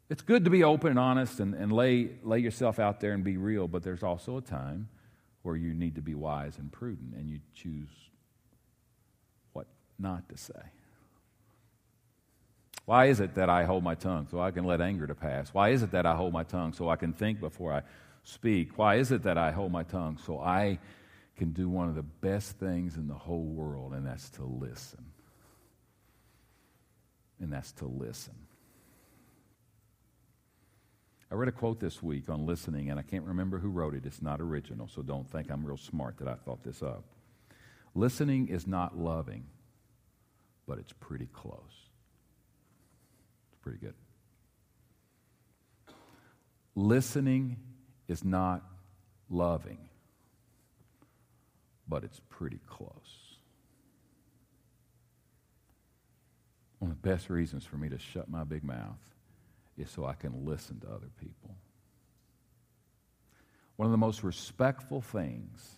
It's 0.10 0.22
good 0.22 0.46
to 0.46 0.50
be 0.50 0.64
open 0.64 0.92
and 0.92 1.00
honest 1.00 1.42
and, 1.42 1.54
and 1.54 1.74
lay, 1.74 2.12
lay 2.24 2.40
yourself 2.40 2.80
out 2.80 3.02
there 3.02 3.12
and 3.12 3.26
be 3.26 3.36
real, 3.36 3.68
but 3.68 3.84
there's 3.84 4.04
also 4.04 4.38
a 4.38 4.42
time 4.42 4.88
where 5.48 5.56
you 5.56 5.74
need 5.74 5.96
to 5.96 6.02
be 6.02 6.14
wise 6.14 6.58
and 6.58 6.70
prudent 6.70 7.16
and 7.16 7.30
you 7.30 7.40
choose 7.56 7.88
what 9.54 9.66
not 9.98 10.28
to 10.28 10.36
say. 10.36 10.62
Why 12.84 13.06
is 13.06 13.22
it 13.22 13.36
that 13.36 13.50
I 13.50 13.64
hold 13.64 13.82
my 13.82 13.96
tongue 13.96 14.28
so 14.30 14.42
I 14.42 14.52
can 14.52 14.66
let 14.66 14.82
anger 14.82 15.08
to 15.08 15.16
pass? 15.16 15.54
Why 15.54 15.70
is 15.70 15.84
it 15.84 15.92
that 15.92 16.06
I 16.06 16.16
hold 16.16 16.34
my 16.34 16.44
tongue 16.44 16.74
so 16.74 16.90
I 16.90 16.98
can 16.98 17.14
think 17.14 17.40
before 17.40 17.72
I 17.72 17.84
speak? 18.26 18.78
Why 18.78 18.96
is 18.96 19.14
it 19.14 19.24
that 19.24 19.38
I 19.38 19.52
hold 19.52 19.72
my 19.72 19.84
tongue 19.84 20.20
so 20.26 20.38
I 20.38 20.80
can 21.38 21.54
do 21.54 21.70
one 21.70 21.88
of 21.88 21.96
the 21.96 22.04
best 22.04 22.58
things 22.58 22.98
in 22.98 23.08
the 23.08 23.14
whole 23.14 23.46
world, 23.46 23.94
and 23.94 24.06
that's 24.06 24.30
to 24.32 24.44
listen? 24.44 25.06
And 27.40 27.54
that's 27.54 27.72
to 27.74 27.86
listen. 27.86 28.36
I 31.30 31.36
read 31.36 31.50
a 31.50 31.52
quote 31.52 31.80
this 31.80 32.02
week 32.02 32.30
on 32.30 32.46
listening, 32.46 32.90
and 32.90 33.00
I 33.00 33.04
can't 33.04 33.26
remember 33.26 33.60
who 33.60 33.70
wrote 33.70 33.94
it. 33.94 34.06
It's 34.06 34.22
not 34.22 34.40
original, 34.40 34.88
so 34.88 35.02
don't 35.02 35.30
think 35.30 35.52
I'm 35.52 35.66
real 35.66 35.78
smart 35.78 36.18
that 36.20 36.28
I 36.28 36.36
thought 36.36 36.64
this 36.64 36.82
up. 36.82 37.04
Listening 37.94 38.48
is 38.48 38.66
not 38.66 38.98
loving, 38.98 39.46
but 40.68 40.78
it's 40.78 40.94
pretty 40.94 41.28
close. 41.34 41.90
It's 43.52 43.62
pretty 43.62 43.80
good. 43.80 43.96
Listening 46.76 47.58
is 48.08 48.24
not 48.24 48.64
loving, 49.30 49.80
but 51.90 52.04
it's 52.04 52.22
pretty 52.30 52.60
close. 52.68 52.92
One 56.80 56.92
of 56.92 57.02
the 57.02 57.10
best 57.10 57.30
reasons 57.30 57.66
for 57.66 57.78
me 57.78 57.90
to 57.90 57.98
shut 57.98 58.30
my 58.30 58.44
big 58.44 58.64
mouth 58.64 59.00
is 59.78 59.90
so 59.90 60.06
I 60.06 60.14
can 60.14 60.46
listen 60.46 60.80
to 60.82 60.88
other 60.88 61.10
people. 61.20 61.56
One 63.76 63.86
of 63.86 63.92
the 63.92 63.98
most 63.98 64.24
respectful 64.24 65.02
things 65.02 65.78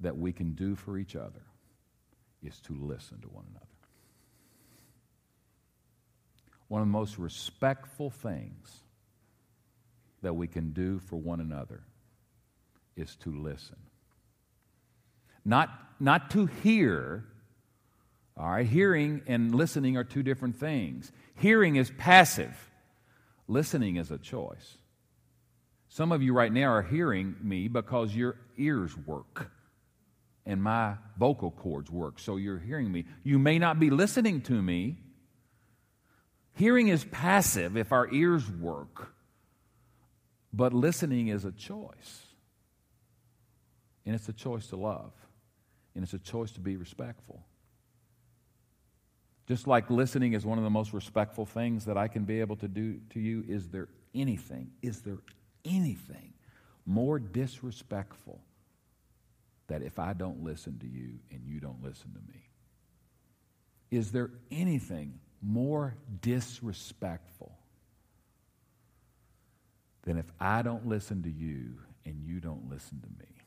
that 0.00 0.16
we 0.16 0.32
can 0.32 0.52
do 0.52 0.74
for 0.74 0.98
each 0.98 1.14
other 1.16 1.42
is 2.42 2.60
to 2.60 2.74
listen 2.74 3.20
to 3.20 3.28
one 3.28 3.44
another. 3.50 3.66
One 6.68 6.82
of 6.82 6.88
the 6.88 6.92
most 6.92 7.18
respectful 7.18 8.10
things 8.10 8.80
that 10.22 10.34
we 10.34 10.46
can 10.46 10.72
do 10.72 10.98
for 10.98 11.16
one 11.16 11.40
another 11.40 11.82
is 12.96 13.16
to 13.16 13.32
listen. 13.32 13.76
Not, 15.44 15.70
not 15.98 16.30
to 16.32 16.46
hear. 16.46 17.24
All 18.36 18.50
right, 18.50 18.66
hearing 18.66 19.22
and 19.26 19.54
listening 19.54 19.96
are 19.96 20.04
two 20.04 20.22
different 20.22 20.56
things. 20.56 21.10
Hearing 21.36 21.76
is 21.76 21.90
passive. 21.96 22.67
Listening 23.48 23.96
is 23.96 24.10
a 24.10 24.18
choice. 24.18 24.76
Some 25.88 26.12
of 26.12 26.22
you 26.22 26.34
right 26.34 26.52
now 26.52 26.68
are 26.68 26.82
hearing 26.82 27.34
me 27.42 27.66
because 27.66 28.14
your 28.14 28.36
ears 28.58 28.94
work 28.96 29.50
and 30.44 30.62
my 30.62 30.94
vocal 31.18 31.50
cords 31.50 31.90
work, 31.90 32.18
so 32.18 32.36
you're 32.36 32.58
hearing 32.58 32.92
me. 32.92 33.06
You 33.24 33.38
may 33.38 33.58
not 33.58 33.80
be 33.80 33.90
listening 33.90 34.42
to 34.42 34.62
me. 34.62 34.98
Hearing 36.54 36.88
is 36.88 37.04
passive 37.04 37.76
if 37.76 37.92
our 37.92 38.12
ears 38.12 38.50
work, 38.50 39.14
but 40.52 40.74
listening 40.74 41.28
is 41.28 41.44
a 41.44 41.52
choice. 41.52 42.26
And 44.04 44.14
it's 44.14 44.28
a 44.28 44.32
choice 44.32 44.66
to 44.68 44.76
love, 44.76 45.12
and 45.94 46.02
it's 46.02 46.14
a 46.14 46.18
choice 46.18 46.50
to 46.52 46.60
be 46.60 46.76
respectful. 46.76 47.44
Just 49.48 49.66
like 49.66 49.88
listening 49.88 50.34
is 50.34 50.44
one 50.44 50.58
of 50.58 50.64
the 50.64 50.68
most 50.68 50.92
respectful 50.92 51.46
things 51.46 51.86
that 51.86 51.96
I 51.96 52.06
can 52.06 52.24
be 52.24 52.40
able 52.40 52.56
to 52.56 52.68
do 52.68 53.00
to 53.14 53.18
you, 53.18 53.42
is 53.48 53.70
there 53.70 53.88
anything, 54.14 54.72
is 54.82 55.00
there 55.00 55.20
anything 55.64 56.34
more 56.84 57.18
disrespectful 57.18 58.42
that 59.68 59.80
if 59.80 59.98
I 59.98 60.12
don't 60.12 60.44
listen 60.44 60.78
to 60.80 60.86
you 60.86 61.14
and 61.30 61.46
you 61.46 61.60
don't 61.60 61.82
listen 61.82 62.12
to 62.12 62.20
me? 62.30 62.42
Is 63.90 64.12
there 64.12 64.30
anything 64.50 65.18
more 65.40 65.96
disrespectful 66.20 67.56
than 70.02 70.18
if 70.18 70.30
I 70.38 70.60
don't 70.60 70.86
listen 70.86 71.22
to 71.22 71.30
you 71.30 71.78
and 72.04 72.20
you 72.22 72.40
don't 72.40 72.68
listen 72.68 73.00
to 73.00 73.08
me? 73.18 73.37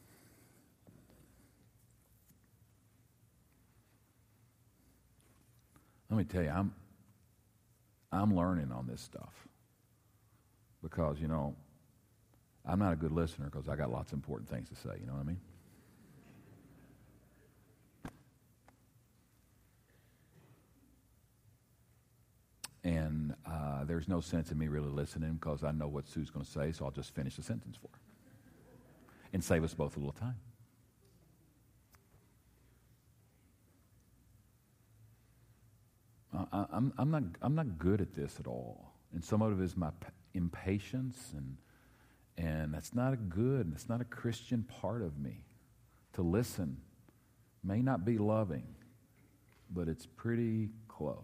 Let 6.12 6.18
me 6.18 6.24
tell 6.26 6.44
you, 6.44 6.50
I'm, 6.50 6.74
I'm 8.12 8.36
learning 8.36 8.72
on 8.72 8.86
this 8.86 9.02
stuff. 9.02 9.48
because, 10.84 11.20
you 11.20 11.28
know, 11.28 11.56
I'm 12.66 12.80
not 12.80 12.94
a 12.94 12.96
good 12.96 13.12
listener 13.12 13.46
because 13.52 13.70
I 13.70 13.76
got 13.76 13.92
lots 13.92 14.12
of 14.12 14.18
important 14.18 14.50
things 14.50 14.70
to 14.70 14.76
say. 14.76 14.98
You 15.00 15.08
know 15.08 15.14
what 15.14 15.22
I 15.22 15.24
mean? 15.24 15.40
And 22.84 23.36
uh, 23.46 23.84
there's 23.86 24.08
no 24.08 24.22
sense 24.22 24.52
in 24.52 24.58
me 24.58 24.68
really 24.68 24.90
listening 24.90 25.34
because 25.34 25.64
I 25.64 25.72
know 25.72 25.88
what 25.88 26.08
Sue's 26.08 26.30
going 26.30 26.46
to 26.46 26.52
say, 26.52 26.72
so 26.72 26.86
I'll 26.86 26.92
just 26.92 27.14
finish 27.14 27.36
the 27.36 27.44
sentence 27.44 27.78
for 27.78 27.90
her 27.94 28.00
and 29.34 29.44
save 29.44 29.64
us 29.64 29.74
both 29.74 29.96
a 29.96 30.00
little 30.00 30.14
time. 30.14 30.36
I, 36.52 36.66
I'm, 36.72 36.94
I'm, 36.98 37.12
not, 37.12 37.24
I'm 37.42 37.56
not 37.56 37.78
good 37.78 38.02
at 38.02 38.14
this 38.14 38.38
at 38.40 38.48
all. 38.48 38.94
And 39.14 39.24
some 39.24 39.42
of 39.42 39.60
it 39.60 39.64
is 39.64 39.76
my 39.76 39.90
impatience, 40.34 41.34
and, 41.36 41.58
and 42.38 42.74
that's 42.74 42.94
not 42.94 43.14
a 43.14 43.18
good, 43.18 43.74
that's 43.74 43.90
not 43.90 44.02
a 44.02 44.06
Christian 44.06 44.64
part 44.64 45.02
of 45.02 45.18
me. 45.20 45.44
To 46.14 46.22
listen 46.22 46.78
may 47.64 47.82
not 47.82 48.06
be 48.06 48.18
loving, 48.18 48.68
but 49.70 49.88
it's 49.88 50.06
pretty 50.06 50.70
close. 50.88 51.18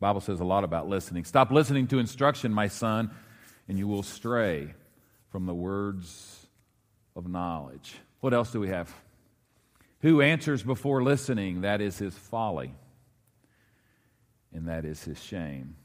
Bible 0.00 0.20
says 0.20 0.40
a 0.40 0.44
lot 0.44 0.64
about 0.64 0.88
listening. 0.88 1.24
Stop 1.24 1.50
listening 1.50 1.86
to 1.88 1.98
instruction, 1.98 2.52
my 2.52 2.68
son, 2.68 3.10
and 3.68 3.78
you 3.78 3.86
will 3.86 4.02
stray 4.02 4.74
from 5.30 5.46
the 5.46 5.54
words 5.54 6.46
of 7.14 7.28
knowledge. 7.28 7.96
What 8.20 8.32
else 8.32 8.50
do 8.50 8.60
we 8.60 8.68
have? 8.68 8.92
Who 10.00 10.22
answers 10.22 10.62
before 10.62 11.02
listening? 11.02 11.60
That 11.60 11.82
is 11.82 11.98
his 11.98 12.14
folly 12.14 12.72
and 14.54 14.68
that 14.68 14.84
is 14.84 15.02
his 15.04 15.22
shame. 15.22 15.76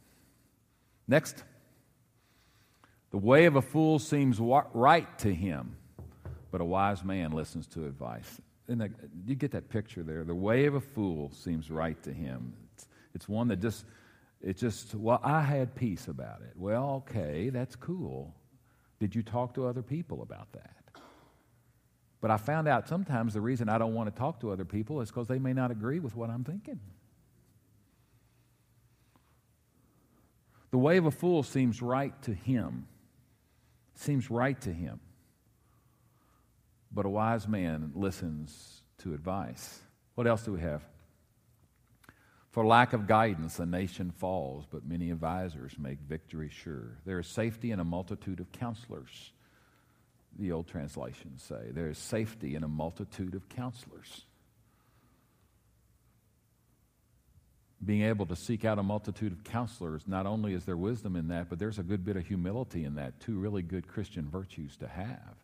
Next, 1.08 1.44
the 3.12 3.18
way 3.18 3.46
of 3.46 3.56
a 3.56 3.62
fool 3.62 4.00
seems 4.00 4.40
right 4.40 5.20
to 5.20 5.34
him, 5.34 5.76
but 6.52 6.62
a 6.62 6.66
wise 6.66 7.04
man 7.04 7.32
listens 7.32 7.68
to 7.68 7.86
advice. 7.86 8.42
That, 8.68 8.92
you 9.28 9.36
get 9.36 9.52
that 9.52 9.70
picture 9.70 10.02
there. 10.02 10.24
The 10.24 10.34
way 10.34 10.66
of 10.66 10.74
a 10.74 10.82
fool 10.82 11.32
seems 11.32 11.70
right 11.70 12.02
to 12.04 12.12
him. 12.12 12.54
It's, 12.74 12.88
it's 13.14 13.30
one 13.30 13.48
that 13.50 13.62
just, 13.62 13.86
it 14.42 14.58
just, 14.58 14.96
well, 14.96 15.22
I 15.24 15.42
had 15.42 15.76
peace 15.76 16.08
about 16.08 16.42
it. 16.42 16.54
Well, 16.56 17.04
okay, 17.08 17.50
that's 17.50 17.76
cool. 17.76 18.34
Did 19.00 19.14
you 19.14 19.22
talk 19.22 19.54
to 19.56 19.68
other 19.68 19.84
people 19.84 20.24
about 20.24 20.52
that? 20.54 20.72
But 22.22 22.32
I 22.32 22.38
found 22.38 22.68
out 22.68 22.88
sometimes 22.88 23.36
the 23.36 23.42
reason 23.42 23.70
I 23.70 23.78
don't 23.78 23.94
want 23.94 24.12
to 24.12 24.20
talk 24.20 24.40
to 24.40 24.52
other 24.52 24.66
people 24.66 25.00
is 25.02 25.10
because 25.10 25.28
they 25.28 25.38
may 25.38 25.54
not 25.54 25.70
agree 25.70 26.00
with 26.00 26.16
what 26.16 26.32
I'm 26.32 26.44
thinking. 26.44 26.80
The 30.72 30.78
way 30.78 30.98
of 30.98 31.06
a 31.06 31.12
fool 31.12 31.44
seems 31.44 31.82
right 31.82 32.20
to 32.24 32.34
him, 32.34 32.88
seems 33.94 34.30
right 34.30 34.60
to 34.62 34.74
him. 34.74 35.00
But 36.92 37.06
a 37.06 37.10
wise 37.10 37.48
man 37.48 37.92
listens 37.96 38.82
to 39.00 39.14
advice. 39.14 39.82
What 40.16 40.28
else 40.28 40.44
do 40.44 40.54
we 40.54 40.62
have? 40.62 40.82
For 42.52 42.66
lack 42.66 42.94
of 42.94 43.06
guidance, 43.06 43.60
a 43.60 43.66
nation 43.66 44.12
falls, 44.12 44.66
but 44.66 44.88
many 44.88 45.12
advisers 45.12 45.76
make 45.78 46.00
victory 46.00 46.50
sure. 46.50 46.98
There 47.06 47.20
is 47.20 47.28
safety 47.28 47.72
in 47.72 47.82
a 47.82 47.84
multitude 47.84 48.40
of 48.40 48.50
counselors, 48.54 49.34
the 50.40 50.54
old 50.54 50.68
translations 50.68 51.44
say. 51.44 51.72
There 51.72 51.90
is 51.90 51.98
safety 51.98 52.56
in 52.56 52.64
a 52.64 52.70
multitude 52.70 53.36
of 53.36 53.50
counselors. 53.50 54.26
Being 57.86 58.04
able 58.04 58.26
to 58.26 58.36
seek 58.36 58.66
out 58.66 58.80
a 58.80 58.84
multitude 58.84 59.32
of 59.32 59.44
counselors, 59.44 60.04
not 60.08 60.26
only 60.26 60.54
is 60.54 60.66
there 60.66 60.78
wisdom 60.78 61.16
in 61.16 61.28
that, 61.28 61.50
but 61.50 61.60
there's 61.60 61.80
a 61.80 61.84
good 61.84 62.04
bit 62.04 62.18
of 62.18 62.26
humility 62.26 62.84
in 62.84 62.96
that, 62.96 63.20
two 63.20 63.38
really 63.38 63.62
good 63.62 63.88
Christian 63.88 64.28
virtues 64.28 64.76
to 64.78 64.88
have. 64.88 65.36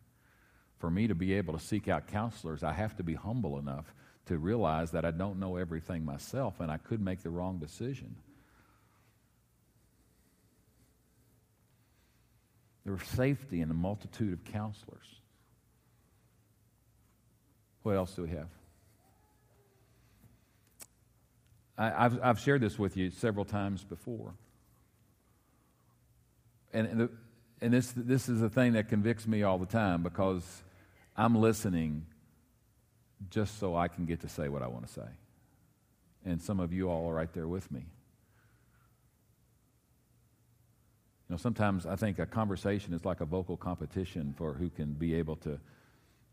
For 0.78 0.90
me 0.90 1.06
to 1.06 1.14
be 1.14 1.34
able 1.34 1.54
to 1.54 1.64
seek 1.64 1.88
out 1.88 2.08
counselors, 2.08 2.64
I 2.64 2.72
have 2.72 2.96
to 2.96 3.02
be 3.02 3.14
humble 3.14 3.58
enough 3.58 3.94
to 4.26 4.38
realize 4.38 4.90
that 4.92 5.04
I 5.04 5.10
don't 5.10 5.38
know 5.38 5.56
everything 5.56 6.04
myself 6.04 6.60
and 6.60 6.70
I 6.70 6.76
could 6.76 7.00
make 7.00 7.22
the 7.22 7.30
wrong 7.30 7.58
decision. 7.58 8.16
There 12.84 12.94
is 12.94 13.02
safety 13.08 13.60
in 13.60 13.70
a 13.70 13.74
multitude 13.74 14.32
of 14.32 14.44
counselors. 14.44 15.06
What 17.82 17.96
else 17.96 18.14
do 18.14 18.22
we 18.22 18.30
have? 18.30 18.48
I, 21.82 22.02
have 22.04 22.20
I've 22.22 22.40
shared 22.40 22.60
this 22.60 22.78
with 22.78 22.96
you 22.96 23.10
several 23.10 23.44
times 23.44 23.82
before. 23.82 24.34
And, 26.72 26.86
and, 26.86 27.00
the, 27.00 27.10
and 27.60 27.72
this, 27.72 27.92
this 27.96 28.28
is 28.28 28.40
a 28.40 28.48
thing 28.48 28.74
that 28.74 28.88
convicts 28.88 29.26
me 29.26 29.42
all 29.42 29.58
the 29.58 29.66
time 29.66 30.04
because 30.04 30.62
I'm 31.16 31.34
listening 31.34 32.06
just 33.30 33.58
so 33.58 33.74
I 33.74 33.88
can 33.88 34.04
get 34.04 34.20
to 34.20 34.28
say 34.28 34.48
what 34.48 34.62
I 34.62 34.68
want 34.68 34.86
to 34.86 34.92
say. 34.92 35.08
And 36.24 36.40
some 36.40 36.60
of 36.60 36.72
you 36.72 36.88
all 36.88 37.10
are 37.10 37.14
right 37.14 37.32
there 37.32 37.48
with 37.48 37.70
me. 37.72 37.80
You 41.28 41.34
know, 41.34 41.36
sometimes 41.36 41.84
I 41.84 41.96
think 41.96 42.20
a 42.20 42.26
conversation 42.26 42.94
is 42.94 43.04
like 43.04 43.20
a 43.20 43.24
vocal 43.26 43.56
competition 43.56 44.34
for 44.38 44.52
who 44.52 44.70
can 44.70 44.92
be 44.92 45.14
able 45.14 45.34
to 45.36 45.58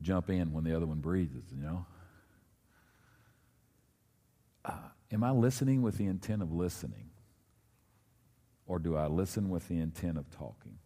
jump 0.03 0.29
in 0.29 0.53
when 0.53 0.63
the 0.63 0.75
other 0.75 0.85
one 0.85 0.99
breathes, 0.99 1.51
you 1.55 1.63
know? 1.63 1.85
Uh, 4.63 4.73
Am 5.11 5.23
I 5.23 5.31
listening 5.31 5.81
with 5.81 5.97
the 5.97 6.05
intent 6.05 6.41
of 6.41 6.51
listening? 6.51 7.09
Or 8.67 8.77
do 8.77 8.95
I 8.95 9.07
listen 9.07 9.49
with 9.49 9.67
the 9.67 9.79
intent 9.79 10.17
of 10.17 10.29
talking? 10.29 10.77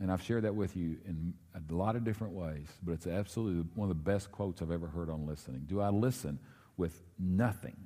And 0.00 0.10
I've 0.10 0.22
shared 0.22 0.44
that 0.44 0.54
with 0.54 0.76
you 0.76 0.98
in 1.06 1.32
a 1.54 1.72
lot 1.72 1.96
of 1.96 2.04
different 2.04 2.34
ways, 2.34 2.66
but 2.82 2.92
it's 2.92 3.06
absolutely 3.06 3.64
one 3.74 3.90
of 3.90 3.96
the 3.96 4.02
best 4.02 4.32
quotes 4.32 4.60
I've 4.60 4.70
ever 4.70 4.88
heard 4.88 5.08
on 5.08 5.26
listening. 5.26 5.62
Do 5.66 5.80
I 5.80 5.88
listen 5.88 6.38
with 6.76 7.00
nothing 7.18 7.76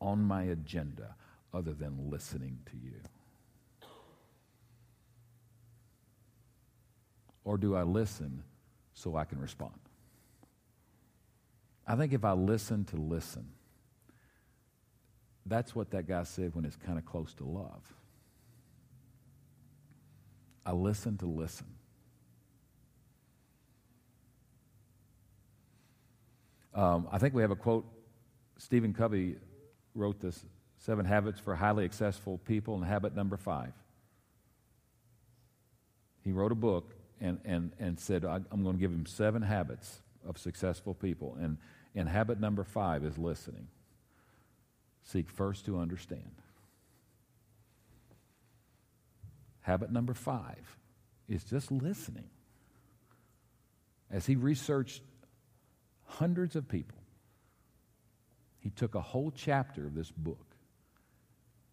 on 0.00 0.22
my 0.22 0.42
agenda 0.44 1.14
other 1.54 1.72
than 1.72 2.10
listening 2.10 2.58
to 2.66 2.76
you? 2.76 3.00
Or 7.44 7.56
do 7.56 7.74
I 7.74 7.82
listen 7.82 8.42
so 8.94 9.16
I 9.16 9.24
can 9.24 9.40
respond? 9.40 9.78
I 11.86 11.96
think 11.96 12.12
if 12.12 12.24
I 12.24 12.32
listen 12.32 12.84
to 12.86 12.96
listen, 12.96 13.46
that's 15.46 15.74
what 15.74 15.90
that 15.90 16.06
guy 16.06 16.22
said 16.22 16.54
when 16.54 16.64
it's 16.64 16.76
kind 16.76 16.98
of 16.98 17.04
close 17.04 17.34
to 17.34 17.44
love. 17.44 17.82
I 20.64 20.72
listen 20.72 21.18
to 21.18 21.26
listen. 21.26 21.66
Um, 26.74 27.08
I 27.10 27.18
think 27.18 27.34
we 27.34 27.42
have 27.42 27.50
a 27.50 27.56
quote. 27.56 27.84
Stephen 28.58 28.94
Covey 28.94 29.36
wrote 29.94 30.20
this 30.20 30.44
Seven 30.78 31.04
Habits 31.04 31.40
for 31.40 31.54
Highly 31.54 31.84
Successful 31.84 32.38
People, 32.38 32.76
and 32.76 32.84
habit 32.84 33.14
number 33.14 33.36
five. 33.36 33.72
He 36.24 36.32
wrote 36.32 36.52
a 36.52 36.56
book 36.56 36.94
and, 37.20 37.40
and, 37.44 37.72
and 37.78 37.98
said, 37.98 38.24
I'm 38.24 38.62
going 38.62 38.76
to 38.76 38.80
give 38.80 38.92
him 38.92 39.06
seven 39.06 39.42
habits 39.42 40.00
of 40.26 40.38
successful 40.38 40.94
people. 40.94 41.36
And, 41.40 41.58
and 41.94 42.08
habit 42.08 42.40
number 42.40 42.64
five 42.64 43.04
is 43.04 43.18
listening. 43.18 43.68
Seek 45.04 45.28
first 45.28 45.64
to 45.66 45.78
understand. 45.78 46.32
Habit 49.60 49.90
number 49.90 50.14
five 50.14 50.76
is 51.28 51.44
just 51.44 51.70
listening. 51.70 52.30
As 54.10 54.26
he 54.26 54.36
researched 54.36 55.02
hundreds 56.04 56.56
of 56.56 56.68
people, 56.68 56.98
he 58.58 58.70
took 58.70 58.94
a 58.94 59.00
whole 59.00 59.32
chapter 59.34 59.86
of 59.86 59.94
this 59.94 60.10
book 60.10 60.52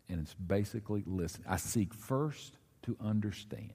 and 0.10 0.20
it's 0.20 0.34
basically 0.34 1.04
listen. 1.06 1.44
I 1.48 1.58
seek 1.58 1.94
first 1.94 2.58
to 2.84 2.98
understand, 3.00 3.72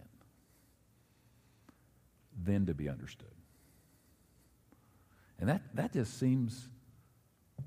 then 2.37 2.67
to 2.67 2.75
be 2.75 2.89
understood. 2.89 3.29
And 5.41 5.49
that, 5.49 5.63
that 5.75 5.93
just 5.93 6.19
seems, 6.19 6.69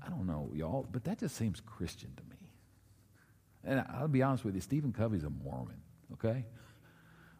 I 0.04 0.08
don't 0.08 0.26
know, 0.26 0.50
y'all, 0.54 0.86
but 0.90 1.04
that 1.04 1.18
just 1.18 1.36
seems 1.36 1.60
Christian 1.60 2.12
to 2.16 2.22
me. 2.24 2.50
And 3.64 3.84
I'll 3.94 4.08
be 4.08 4.22
honest 4.22 4.44
with 4.44 4.54
you, 4.54 4.60
Stephen 4.60 4.92
Covey's 4.92 5.24
a 5.24 5.30
Mormon, 5.30 5.80
okay? 6.14 6.44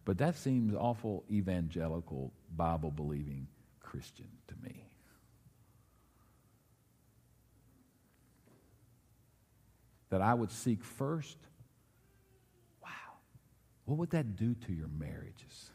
But 0.04 0.18
that 0.18 0.36
seems 0.36 0.74
awful 0.74 1.24
evangelical, 1.30 2.32
Bible 2.56 2.90
believing 2.90 3.46
Christian 3.80 4.28
to 4.48 4.54
me. 4.62 4.84
That 10.10 10.22
I 10.22 10.34
would 10.34 10.50
seek 10.50 10.82
first, 10.82 11.36
wow, 12.82 12.88
what 13.84 13.98
would 13.98 14.10
that 14.10 14.36
do 14.36 14.54
to 14.66 14.72
your 14.72 14.88
marriages? 14.88 15.70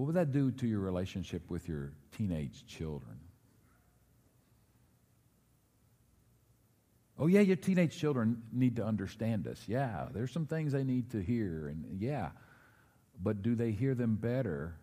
What 0.00 0.06
would 0.06 0.16
that 0.16 0.32
do 0.32 0.50
to 0.50 0.66
your 0.66 0.80
relationship 0.80 1.42
with 1.50 1.68
your 1.68 1.92
teenage 2.16 2.64
children? 2.66 3.20
Oh, 7.18 7.26
yeah, 7.26 7.42
your 7.42 7.56
teenage 7.56 7.98
children 7.98 8.40
need 8.50 8.76
to 8.76 8.82
understand 8.82 9.46
us. 9.46 9.62
Yeah, 9.66 10.08
there's 10.14 10.32
some 10.32 10.46
things 10.46 10.72
they 10.72 10.84
need 10.84 11.10
to 11.10 11.20
hear, 11.20 11.68
and 11.68 12.00
yeah. 12.00 12.30
But 13.22 13.42
do 13.42 13.54
they 13.54 13.72
hear 13.72 13.94
them 13.94 14.14
better 14.14 14.74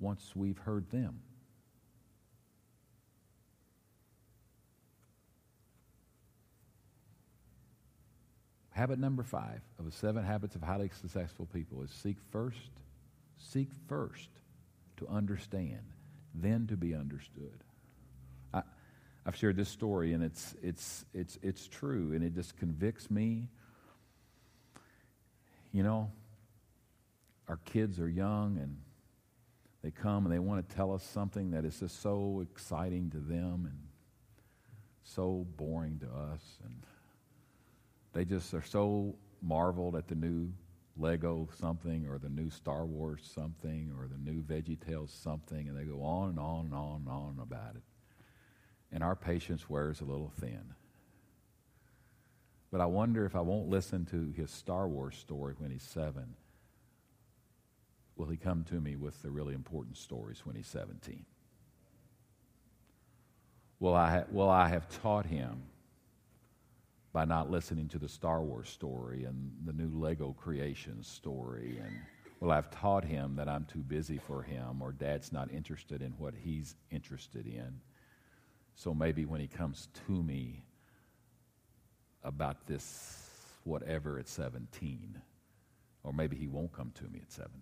once 0.00 0.32
we've 0.34 0.58
heard 0.58 0.90
them? 0.90 1.20
Habit 8.70 8.98
number 8.98 9.22
five 9.22 9.60
of 9.78 9.84
the 9.84 9.92
seven 9.92 10.24
habits 10.24 10.56
of 10.56 10.64
highly 10.64 10.90
successful 11.00 11.46
people 11.46 11.84
is 11.84 11.92
seek 11.92 12.16
first, 12.32 12.72
seek 13.36 13.68
first 13.86 14.30
to 14.98 15.08
understand, 15.08 15.82
then 16.34 16.66
to 16.68 16.76
be 16.76 16.94
understood. 16.94 17.64
I, 18.52 18.62
have 19.24 19.36
shared 19.36 19.56
this 19.56 19.68
story, 19.68 20.12
and 20.12 20.22
it's, 20.22 20.54
it's, 20.62 21.04
it's, 21.12 21.38
it's 21.42 21.66
true, 21.66 22.12
and 22.12 22.22
it 22.22 22.34
just 22.34 22.56
convicts 22.56 23.10
me. 23.10 23.48
You 25.72 25.82
know, 25.82 26.10
our 27.48 27.58
kids 27.64 27.98
are 28.00 28.08
young, 28.08 28.58
and 28.58 28.76
they 29.82 29.90
come 29.90 30.26
and 30.26 30.34
they 30.34 30.38
want 30.38 30.68
to 30.68 30.74
tell 30.74 30.92
us 30.92 31.02
something 31.02 31.52
that 31.52 31.64
is 31.64 31.78
just 31.78 32.02
so 32.02 32.44
exciting 32.50 33.10
to 33.10 33.18
them 33.18 33.66
and 33.66 33.78
so 35.04 35.46
boring 35.56 35.98
to 36.00 36.06
us. 36.06 36.42
And 36.64 36.84
they 38.12 38.24
just 38.24 38.52
are 38.54 38.62
so 38.62 39.14
marveled 39.40 39.94
at 39.94 40.08
the 40.08 40.14
new 40.14 40.52
Lego 40.98 41.48
something 41.58 42.06
or 42.08 42.18
the 42.18 42.28
new 42.28 42.50
Star 42.50 42.84
Wars 42.84 43.28
something 43.34 43.92
or 43.98 44.08
the 44.08 44.18
new 44.18 44.42
Veggie 44.42 44.78
Tales 44.78 45.12
something, 45.12 45.68
and 45.68 45.76
they 45.76 45.84
go 45.84 46.02
on 46.02 46.30
and 46.30 46.38
on 46.38 46.66
and 46.66 46.74
on 46.74 46.96
and 46.96 47.08
on 47.08 47.38
about 47.40 47.76
it. 47.76 47.82
And 48.90 49.02
our 49.04 49.14
patience 49.14 49.68
wears 49.68 50.00
a 50.00 50.04
little 50.04 50.32
thin. 50.40 50.74
But 52.70 52.80
I 52.80 52.86
wonder 52.86 53.24
if 53.24 53.34
I 53.34 53.40
won't 53.40 53.68
listen 53.68 54.04
to 54.06 54.32
his 54.36 54.50
Star 54.50 54.88
Wars 54.88 55.16
story 55.16 55.54
when 55.58 55.70
he's 55.70 55.82
seven, 55.82 56.34
will 58.16 58.26
he 58.26 58.36
come 58.36 58.64
to 58.64 58.80
me 58.80 58.96
with 58.96 59.22
the 59.22 59.30
really 59.30 59.54
important 59.54 59.96
stories 59.96 60.44
when 60.44 60.56
he's 60.56 60.66
17? 60.66 61.24
Will 63.80 63.94
I, 63.94 64.10
ha- 64.10 64.24
will 64.30 64.50
I 64.50 64.68
have 64.68 64.88
taught 65.02 65.26
him 65.26 65.62
by 67.12 67.24
not 67.24 67.50
listening 67.50 67.88
to 67.88 67.98
the 67.98 68.08
Star 68.08 68.42
Wars 68.42 68.68
story 68.68 69.24
and 69.24 69.52
the 69.64 69.72
new 69.72 69.90
Lego 69.98 70.32
creation 70.38 71.02
story. 71.02 71.78
And 71.82 71.96
well, 72.40 72.50
I've 72.50 72.70
taught 72.70 73.04
him 73.04 73.36
that 73.36 73.48
I'm 73.48 73.64
too 73.64 73.80
busy 73.80 74.18
for 74.18 74.42
him 74.42 74.82
or 74.82 74.92
dad's 74.92 75.32
not 75.32 75.50
interested 75.50 76.02
in 76.02 76.12
what 76.12 76.34
he's 76.34 76.76
interested 76.90 77.46
in. 77.46 77.80
So 78.74 78.94
maybe 78.94 79.24
when 79.24 79.40
he 79.40 79.48
comes 79.48 79.88
to 80.06 80.22
me 80.22 80.64
about 82.22 82.66
this 82.66 83.24
whatever 83.64 84.18
at 84.18 84.28
17, 84.28 85.20
or 86.04 86.12
maybe 86.12 86.36
he 86.36 86.46
won't 86.46 86.72
come 86.72 86.92
to 86.94 87.04
me 87.04 87.20
at 87.22 87.32
17. 87.32 87.52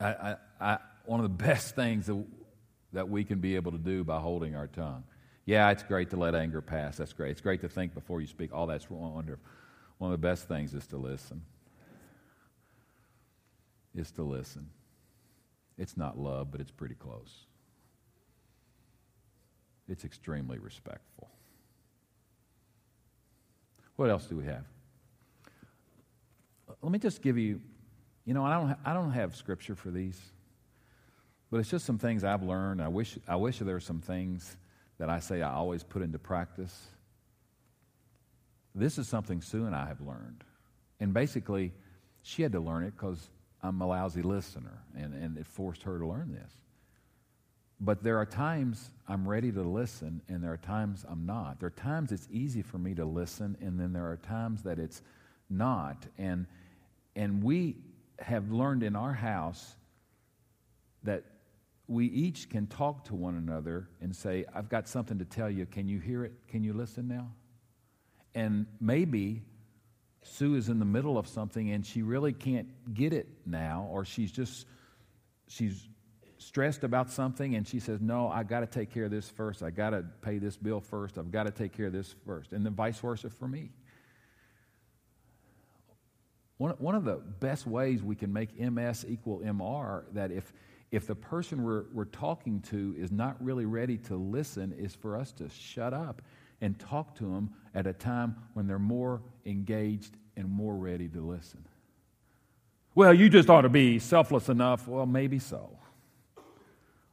I, 0.00 0.06
I, 0.06 0.36
I, 0.60 0.78
one 1.06 1.20
of 1.20 1.24
the 1.24 1.44
best 1.44 1.74
things 1.74 2.06
that, 2.06 2.24
that 2.92 3.08
we 3.08 3.24
can 3.24 3.38
be 3.38 3.56
able 3.56 3.72
to 3.72 3.78
do 3.78 4.04
by 4.04 4.20
holding 4.20 4.54
our 4.54 4.66
tongue 4.66 5.04
yeah, 5.48 5.70
it's 5.70 5.82
great 5.82 6.10
to 6.10 6.18
let 6.18 6.34
anger 6.34 6.60
pass. 6.60 6.98
That's 6.98 7.14
great. 7.14 7.30
It's 7.30 7.40
great 7.40 7.62
to 7.62 7.70
think 7.70 7.94
before 7.94 8.20
you 8.20 8.26
speak. 8.26 8.52
All 8.52 8.66
that's 8.66 8.90
wonderful. 8.90 9.42
One 9.96 10.12
of 10.12 10.20
the 10.20 10.28
best 10.28 10.46
things 10.46 10.74
is 10.74 10.86
to 10.88 10.98
listen. 10.98 11.40
Is 13.94 14.10
to 14.12 14.22
listen. 14.24 14.68
It's 15.78 15.96
not 15.96 16.18
love, 16.18 16.50
but 16.50 16.60
it's 16.60 16.70
pretty 16.70 16.96
close. 16.96 17.46
It's 19.88 20.04
extremely 20.04 20.58
respectful. 20.58 21.30
What 23.96 24.10
else 24.10 24.26
do 24.26 24.36
we 24.36 24.44
have? 24.44 24.66
Let 26.82 26.92
me 26.92 26.98
just 26.98 27.22
give 27.22 27.38
you, 27.38 27.62
you 28.26 28.34
know, 28.34 28.44
I 28.44 28.52
don't, 28.52 28.76
I 28.84 28.92
don't 28.92 29.12
have 29.12 29.34
scripture 29.34 29.74
for 29.74 29.90
these, 29.90 30.20
but 31.50 31.58
it's 31.58 31.70
just 31.70 31.86
some 31.86 31.96
things 31.96 32.22
I've 32.22 32.42
learned. 32.42 32.82
I 32.82 32.88
wish, 32.88 33.18
I 33.26 33.36
wish 33.36 33.60
there 33.60 33.72
were 33.72 33.80
some 33.80 34.02
things 34.02 34.54
that 34.98 35.08
I 35.08 35.20
say 35.20 35.42
I 35.42 35.52
always 35.52 35.82
put 35.82 36.02
into 36.02 36.18
practice. 36.18 36.88
This 38.74 38.98
is 38.98 39.08
something 39.08 39.40
Sue 39.40 39.66
and 39.66 39.74
I 39.74 39.86
have 39.86 40.00
learned. 40.00 40.44
And 41.00 41.14
basically, 41.14 41.72
she 42.22 42.42
had 42.42 42.52
to 42.52 42.60
learn 42.60 42.84
it 42.84 42.92
because 42.96 43.30
I'm 43.62 43.80
a 43.80 43.86
lousy 43.86 44.22
listener, 44.22 44.82
and, 44.96 45.14
and 45.14 45.38
it 45.38 45.46
forced 45.46 45.82
her 45.82 45.98
to 45.98 46.06
learn 46.06 46.32
this. 46.32 46.52
But 47.80 48.02
there 48.02 48.18
are 48.18 48.26
times 48.26 48.90
I'm 49.06 49.28
ready 49.28 49.52
to 49.52 49.62
listen, 49.62 50.20
and 50.28 50.42
there 50.42 50.52
are 50.52 50.56
times 50.58 51.04
I'm 51.08 51.26
not. 51.26 51.60
There 51.60 51.68
are 51.68 51.70
times 51.70 52.10
it's 52.10 52.28
easy 52.30 52.62
for 52.62 52.78
me 52.78 52.94
to 52.94 53.04
listen, 53.04 53.56
and 53.60 53.78
then 53.78 53.92
there 53.92 54.10
are 54.10 54.16
times 54.16 54.62
that 54.64 54.78
it's 54.78 55.00
not. 55.48 56.06
And, 56.18 56.46
and 57.14 57.42
we 57.42 57.76
have 58.18 58.50
learned 58.50 58.82
in 58.82 58.96
our 58.96 59.12
house 59.12 59.76
that 61.04 61.24
we 61.88 62.04
each 62.06 62.50
can 62.50 62.66
talk 62.66 63.04
to 63.04 63.14
one 63.14 63.34
another 63.36 63.88
and 64.02 64.14
say, 64.14 64.44
I've 64.54 64.68
got 64.68 64.86
something 64.86 65.18
to 65.18 65.24
tell 65.24 65.50
you. 65.50 65.64
Can 65.64 65.88
you 65.88 65.98
hear 65.98 66.22
it? 66.24 66.32
Can 66.46 66.62
you 66.62 66.74
listen 66.74 67.08
now? 67.08 67.32
And 68.34 68.66
maybe 68.78 69.42
Sue 70.22 70.54
is 70.54 70.68
in 70.68 70.78
the 70.78 70.84
middle 70.84 71.16
of 71.16 71.26
something 71.26 71.72
and 71.72 71.84
she 71.84 72.02
really 72.02 72.34
can't 72.34 72.68
get 72.92 73.14
it 73.14 73.26
now, 73.46 73.88
or 73.90 74.04
she's 74.04 74.30
just, 74.30 74.66
she's 75.48 75.88
stressed 76.36 76.84
about 76.84 77.10
something 77.10 77.54
and 77.54 77.66
she 77.66 77.80
says, 77.80 78.00
No, 78.02 78.28
I 78.28 78.42
got 78.42 78.60
to 78.60 78.66
take 78.66 78.92
care 78.92 79.04
of 79.04 79.10
this 79.10 79.30
first. 79.30 79.62
I 79.62 79.70
got 79.70 79.90
to 79.90 80.04
pay 80.20 80.38
this 80.38 80.58
bill 80.58 80.82
first. 80.82 81.16
I've 81.16 81.32
got 81.32 81.44
to 81.44 81.50
take 81.50 81.72
care 81.72 81.86
of 81.86 81.92
this 81.94 82.14
first. 82.26 82.52
And 82.52 82.66
then 82.66 82.74
vice 82.74 82.98
versa 82.98 83.30
for 83.30 83.48
me. 83.48 83.70
One, 86.58 86.72
one 86.78 86.94
of 86.96 87.04
the 87.04 87.16
best 87.16 87.66
ways 87.66 88.02
we 88.02 88.16
can 88.16 88.32
make 88.32 88.58
MS 88.58 89.06
equal 89.08 89.38
MR 89.40 90.02
that 90.12 90.32
if, 90.32 90.52
if 90.90 91.06
the 91.06 91.14
person 91.14 91.62
we're, 91.62 91.84
we're 91.92 92.06
talking 92.06 92.60
to 92.70 92.94
is 92.98 93.12
not 93.12 93.42
really 93.42 93.66
ready 93.66 93.98
to 93.98 94.16
listen, 94.16 94.74
is 94.78 94.94
for 94.94 95.16
us 95.16 95.32
to 95.32 95.48
shut 95.50 95.92
up 95.92 96.22
and 96.60 96.78
talk 96.78 97.14
to 97.16 97.24
them 97.24 97.50
at 97.74 97.86
a 97.86 97.92
time 97.92 98.36
when 98.54 98.66
they're 98.66 98.78
more 98.78 99.22
engaged 99.44 100.16
and 100.36 100.48
more 100.48 100.74
ready 100.74 101.08
to 101.08 101.20
listen. 101.20 101.64
Well, 102.94 103.14
you 103.14 103.28
just 103.28 103.50
ought 103.50 103.62
to 103.62 103.68
be 103.68 103.98
selfless 103.98 104.48
enough. 104.48 104.88
Well, 104.88 105.06
maybe 105.06 105.38
so. 105.38 105.78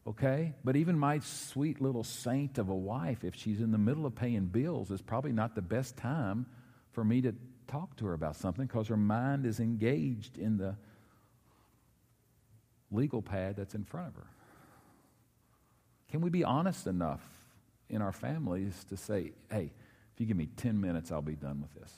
Okay? 0.07 0.53
But 0.63 0.75
even 0.75 0.97
my 0.97 1.19
sweet 1.19 1.81
little 1.81 2.03
saint 2.03 2.57
of 2.57 2.69
a 2.69 2.75
wife, 2.75 3.23
if 3.23 3.35
she's 3.35 3.59
in 3.59 3.71
the 3.71 3.77
middle 3.77 4.05
of 4.05 4.15
paying 4.15 4.45
bills, 4.45 4.89
is 4.89 5.01
probably 5.01 5.31
not 5.31 5.53
the 5.53 5.61
best 5.61 5.97
time 5.97 6.45
for 6.91 7.03
me 7.03 7.21
to 7.21 7.35
talk 7.67 7.95
to 7.97 8.05
her 8.05 8.13
about 8.13 8.35
something 8.35 8.65
because 8.65 8.87
her 8.87 8.97
mind 8.97 9.45
is 9.45 9.59
engaged 9.59 10.37
in 10.37 10.57
the 10.57 10.75
legal 12.95 13.21
pad 13.21 13.55
that's 13.57 13.75
in 13.75 13.83
front 13.83 14.07
of 14.07 14.15
her? 14.15 14.27
Can 16.09 16.21
we 16.21 16.29
be 16.29 16.43
honest 16.43 16.87
enough 16.87 17.21
in 17.89 18.01
our 18.01 18.11
families 18.11 18.85
to 18.89 18.97
say, 18.97 19.31
hey, 19.51 19.71
if 20.13 20.19
you 20.19 20.25
give 20.25 20.37
me 20.37 20.47
10 20.57 20.79
minutes, 20.79 21.11
I'll 21.11 21.21
be 21.21 21.35
done 21.35 21.61
with 21.61 21.73
this? 21.73 21.91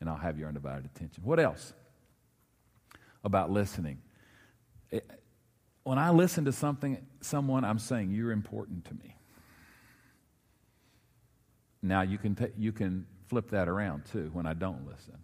And 0.00 0.08
I'll 0.08 0.16
have 0.16 0.38
your 0.38 0.48
undivided 0.48 0.86
attention. 0.86 1.22
What 1.24 1.38
else 1.38 1.72
about 3.22 3.50
listening? 3.50 3.98
It, 4.90 5.08
when 5.82 5.98
I 5.98 6.10
listen 6.10 6.46
to 6.46 6.52
something, 6.52 7.06
someone, 7.20 7.64
I'm 7.64 7.78
saying, 7.78 8.10
you're 8.10 8.32
important 8.32 8.86
to 8.86 8.94
me. 8.94 9.16
Now, 11.82 12.00
you 12.00 12.16
can, 12.16 12.34
t- 12.34 12.52
you 12.56 12.72
can 12.72 13.06
flip 13.28 13.50
that 13.50 13.68
around 13.68 14.04
too 14.10 14.30
when 14.32 14.46
I 14.46 14.54
don't 14.54 14.86
listen. 14.86 15.18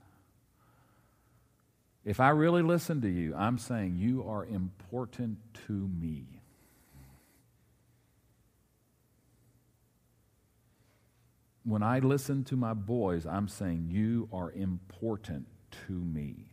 If 2.04 2.18
I 2.18 2.30
really 2.30 2.62
listen 2.62 3.02
to 3.02 3.08
you, 3.08 3.34
I'm 3.34 3.58
saying 3.58 3.96
you 3.96 4.24
are 4.26 4.44
important 4.44 5.38
to 5.66 5.72
me. 5.72 6.26
When 11.64 11.82
I 11.82 11.98
listen 11.98 12.44
to 12.44 12.56
my 12.56 12.72
boys, 12.72 13.26
I'm 13.26 13.48
saying 13.48 13.88
you 13.90 14.28
are 14.32 14.50
important 14.50 15.46
to 15.86 15.92
me. 15.92 16.46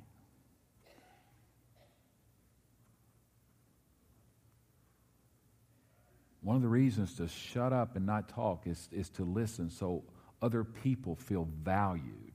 One 6.41 6.55
of 6.55 6.61
the 6.61 6.67
reasons 6.67 7.15
to 7.15 7.27
shut 7.27 7.73
up 7.73 7.95
and 7.95 8.05
not 8.05 8.29
talk 8.29 8.67
is, 8.67 8.89
is 8.91 9.09
to 9.11 9.23
listen 9.23 9.69
so 9.69 10.03
other 10.41 10.63
people 10.63 11.15
feel 11.15 11.47
valued. 11.63 12.26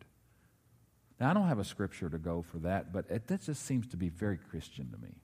Now, 1.22 1.30
I 1.30 1.34
don't 1.34 1.46
have 1.46 1.60
a 1.60 1.64
scripture 1.64 2.10
to 2.10 2.18
go 2.18 2.42
for 2.42 2.58
that, 2.58 2.92
but 2.92 3.04
it, 3.08 3.28
that 3.28 3.42
just 3.42 3.64
seems 3.64 3.86
to 3.86 3.96
be 3.96 4.08
very 4.08 4.36
Christian 4.36 4.90
to 4.90 4.98
me. 4.98 5.14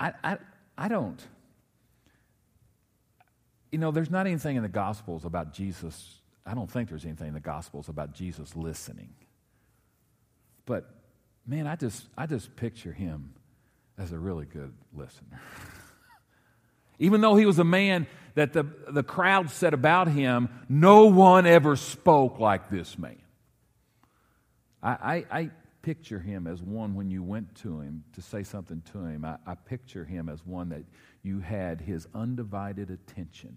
I, 0.00 0.12
I, 0.24 0.38
I 0.76 0.88
don't. 0.88 1.24
You 3.70 3.78
know, 3.78 3.92
there's 3.92 4.10
not 4.10 4.26
anything 4.26 4.56
in 4.56 4.64
the 4.64 4.68
Gospels 4.68 5.24
about 5.24 5.54
Jesus. 5.54 6.16
I 6.44 6.54
don't 6.54 6.68
think 6.68 6.88
there's 6.88 7.04
anything 7.04 7.28
in 7.28 7.34
the 7.34 7.38
Gospels 7.38 7.88
about 7.88 8.12
Jesus 8.12 8.56
listening. 8.56 9.14
But 10.64 10.92
man, 11.46 11.68
I 11.68 11.76
just, 11.76 12.08
I 12.18 12.26
just 12.26 12.56
picture 12.56 12.92
him 12.92 13.34
as 13.96 14.10
a 14.10 14.18
really 14.18 14.46
good 14.46 14.72
listener. 14.92 15.40
Even 16.98 17.20
though 17.20 17.36
he 17.36 17.46
was 17.46 17.58
a 17.58 17.64
man 17.64 18.06
that 18.34 18.52
the, 18.52 18.66
the 18.88 19.02
crowd 19.02 19.50
said 19.50 19.74
about 19.74 20.08
him, 20.08 20.48
no 20.68 21.06
one 21.06 21.46
ever 21.46 21.76
spoke 21.76 22.38
like 22.38 22.70
this 22.70 22.98
man. 22.98 23.20
I, 24.82 24.90
I, 24.90 25.24
I 25.38 25.50
picture 25.82 26.20
him 26.20 26.46
as 26.46 26.62
one 26.62 26.94
when 26.94 27.10
you 27.10 27.22
went 27.22 27.54
to 27.56 27.80
him 27.80 28.04
to 28.14 28.22
say 28.22 28.42
something 28.42 28.82
to 28.92 29.04
him. 29.04 29.24
I, 29.24 29.36
I 29.46 29.54
picture 29.54 30.04
him 30.04 30.28
as 30.28 30.44
one 30.44 30.68
that 30.70 30.84
you 31.22 31.40
had 31.40 31.80
his 31.80 32.06
undivided 32.14 32.90
attention. 32.90 33.56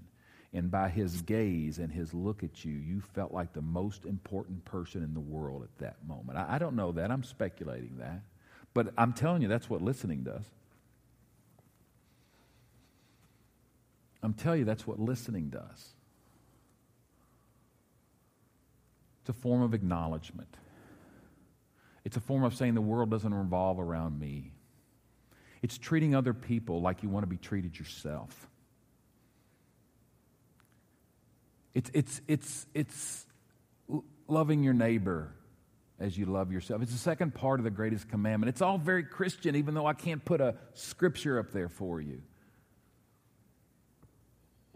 And 0.54 0.71
by 0.71 0.89
his 0.89 1.21
gaze 1.21 1.78
and 1.78 1.91
his 1.91 2.13
look 2.13 2.43
at 2.43 2.65
you, 2.65 2.73
you 2.73 3.02
felt 3.02 3.32
like 3.32 3.54
the 3.54 3.62
most 3.62 4.06
important 4.06 4.65
person 4.65 5.04
in 5.04 5.13
the 5.13 5.19
world 5.19 5.63
at 5.63 5.78
that 5.80 5.97
moment. 6.08 6.39
I, 6.39 6.56
I 6.56 6.58
don't 6.58 6.75
know 6.75 6.91
that. 6.93 7.12
I'm 7.12 7.23
speculating 7.23 7.97
that. 7.99 8.21
But 8.73 8.93
I'm 8.97 9.13
telling 9.13 9.41
you, 9.41 9.47
that's 9.47 9.69
what 9.69 9.82
listening 9.82 10.23
does. 10.23 10.45
I'm 14.21 14.34
telling 14.34 14.60
you, 14.60 14.65
that's 14.65 14.86
what 14.86 14.99
listening 14.99 15.49
does. 15.49 15.93
It's 19.21 19.29
a 19.29 19.34
form 19.34 19.62
of 19.62 19.73
acknowledgement. 19.73 20.55
It's 22.03 22.17
a 22.17 22.21
form 22.21 22.43
of 22.43 22.55
saying 22.55 22.73
the 22.73 22.82
world 22.82 23.10
doesn't 23.10 23.34
revolve 23.34 23.79
around 23.79 24.19
me. 24.19 24.53
It's 25.62 25.77
treating 25.77 26.15
other 26.15 26.34
people 26.34 26.82
like 26.82 27.03
you 27.03 27.10
want 27.10 27.23
to 27.23 27.27
be 27.27 27.38
treated 27.38 27.77
yourself. 27.77 28.49
It's, 31.73 31.91
it's, 31.93 32.21
it's, 32.27 32.65
it's 32.73 33.25
loving 34.27 34.63
your 34.63 34.73
neighbor 34.73 35.34
as 35.99 36.17
you 36.17 36.25
love 36.25 36.51
yourself. 36.51 36.82
It's 36.82 36.91
the 36.91 36.97
second 36.97 37.36
part 37.36 37.60
of 37.60 37.65
the 37.65 37.69
greatest 37.69 38.10
commandment. 38.10 38.49
It's 38.49 38.62
all 38.62 38.77
very 38.77 39.03
Christian, 39.03 39.55
even 39.55 39.73
though 39.73 39.86
I 39.86 39.93
can't 39.93 40.23
put 40.23 40.41
a 40.41 40.55
scripture 40.73 41.39
up 41.39 41.51
there 41.51 41.69
for 41.69 41.99
you. 41.99 42.21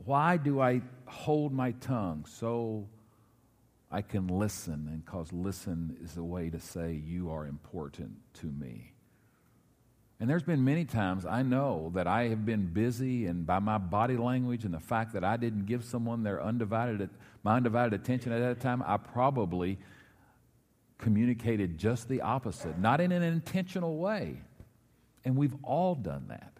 Why 0.05 0.37
do 0.37 0.59
I 0.59 0.81
hold 1.05 1.53
my 1.53 1.71
tongue? 1.71 2.25
So 2.27 2.87
I 3.91 4.01
can 4.01 4.27
listen, 4.27 4.87
and 4.89 5.05
because 5.05 5.31
listen 5.31 5.97
is 6.03 6.17
a 6.17 6.23
way 6.23 6.49
to 6.49 6.59
say, 6.59 7.01
You 7.05 7.31
are 7.31 7.45
important 7.45 8.15
to 8.41 8.47
me. 8.47 8.93
And 10.19 10.29
there's 10.29 10.43
been 10.43 10.63
many 10.63 10.85
times 10.85 11.25
I 11.25 11.43
know 11.43 11.91
that 11.95 12.07
I 12.07 12.29
have 12.29 12.45
been 12.45 12.67
busy, 12.67 13.25
and 13.25 13.45
by 13.45 13.59
my 13.59 13.77
body 13.77 14.15
language 14.15 14.63
and 14.63 14.73
the 14.73 14.79
fact 14.79 15.13
that 15.13 15.23
I 15.23 15.37
didn't 15.37 15.65
give 15.65 15.83
someone 15.83 16.23
their 16.23 16.41
undivided, 16.41 17.09
my 17.43 17.57
undivided 17.57 17.93
attention 17.93 18.31
at 18.31 18.39
that 18.39 18.61
time, 18.61 18.83
I 18.85 18.97
probably 18.97 19.77
communicated 20.97 21.77
just 21.77 22.07
the 22.07 22.21
opposite, 22.21 22.79
not 22.79 23.01
in 23.01 23.11
an 23.11 23.21
intentional 23.21 23.97
way. 23.97 24.37
And 25.25 25.35
we've 25.35 25.55
all 25.61 25.95
done 25.95 26.25
that. 26.29 26.53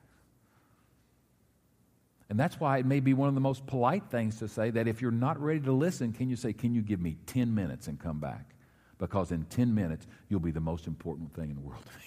And 2.33 2.39
that's 2.39 2.59
why 2.59 2.79
it 2.79 2.87
may 2.87 2.99
be 2.99 3.13
one 3.13 3.29
of 3.29 3.35
the 3.35 3.41
most 3.41 3.67
polite 3.67 4.05
things 4.09 4.39
to 4.39 4.47
say 4.47 4.71
that 4.71 4.87
if 4.87 5.03
you're 5.03 5.11
not 5.11 5.39
ready 5.39 5.59
to 5.59 5.71
listen, 5.71 6.11
can 6.11 6.31
you 6.31 6.35
say, 6.35 6.51
Can 6.51 6.73
you 6.73 6.81
give 6.81 6.99
me 6.99 7.15
10 7.27 7.53
minutes 7.53 7.87
and 7.87 7.99
come 7.99 8.19
back? 8.19 8.55
Because 8.97 9.31
in 9.31 9.43
10 9.51 9.75
minutes, 9.75 10.07
you'll 10.29 10.39
be 10.39 10.49
the 10.49 10.59
most 10.59 10.87
important 10.87 11.31
thing 11.35 11.51
in 11.51 11.55
the 11.55 11.61
world 11.61 11.85
to 11.85 11.91
me. 11.95 12.05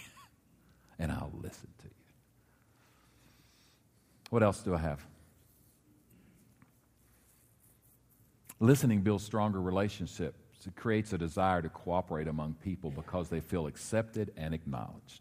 and 0.99 1.13
I'll 1.13 1.31
listen 1.41 1.69
to 1.79 1.85
you. 1.85 1.91
What 4.31 4.43
else 4.43 4.63
do 4.63 4.75
I 4.75 4.79
have? 4.79 5.07
Listening 8.59 9.03
builds 9.03 9.23
stronger 9.23 9.61
relationships. 9.61 10.67
It 10.67 10.75
creates 10.75 11.13
a 11.13 11.19
desire 11.19 11.63
to 11.63 11.69
cooperate 11.69 12.27
among 12.27 12.55
people 12.55 12.91
because 12.91 13.29
they 13.29 13.39
feel 13.39 13.69
accepted 13.69 14.33
and 14.37 14.55
acknowledged. 14.55 15.21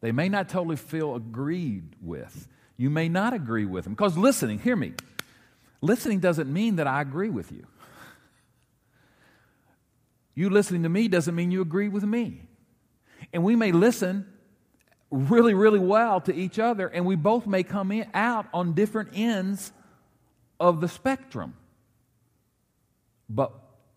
They 0.00 0.10
may 0.10 0.28
not 0.28 0.48
totally 0.48 0.74
feel 0.74 1.14
agreed 1.14 1.94
with, 2.02 2.48
you 2.76 2.90
may 2.90 3.08
not 3.08 3.34
agree 3.34 3.66
with 3.66 3.84
them. 3.84 3.94
Because 3.94 4.16
listening, 4.16 4.58
hear 4.58 4.76
me, 4.76 4.94
listening 5.80 6.20
doesn't 6.20 6.52
mean 6.52 6.76
that 6.76 6.86
I 6.86 7.00
agree 7.00 7.30
with 7.30 7.52
you. 7.52 7.66
You 10.34 10.50
listening 10.50 10.82
to 10.82 10.88
me 10.88 11.08
doesn't 11.08 11.34
mean 11.34 11.50
you 11.50 11.62
agree 11.62 11.88
with 11.88 12.04
me. 12.04 12.42
And 13.32 13.44
we 13.44 13.54
may 13.54 13.72
listen 13.72 14.26
really, 15.10 15.54
really 15.54 15.78
well 15.78 16.20
to 16.22 16.34
each 16.34 16.58
other, 16.58 16.88
and 16.88 17.06
we 17.06 17.14
both 17.14 17.46
may 17.46 17.62
come 17.62 17.92
in, 17.92 18.08
out 18.14 18.46
on 18.52 18.72
different 18.72 19.10
ends 19.14 19.72
of 20.58 20.80
the 20.80 20.88
spectrum. 20.88 21.54
But 23.28 23.52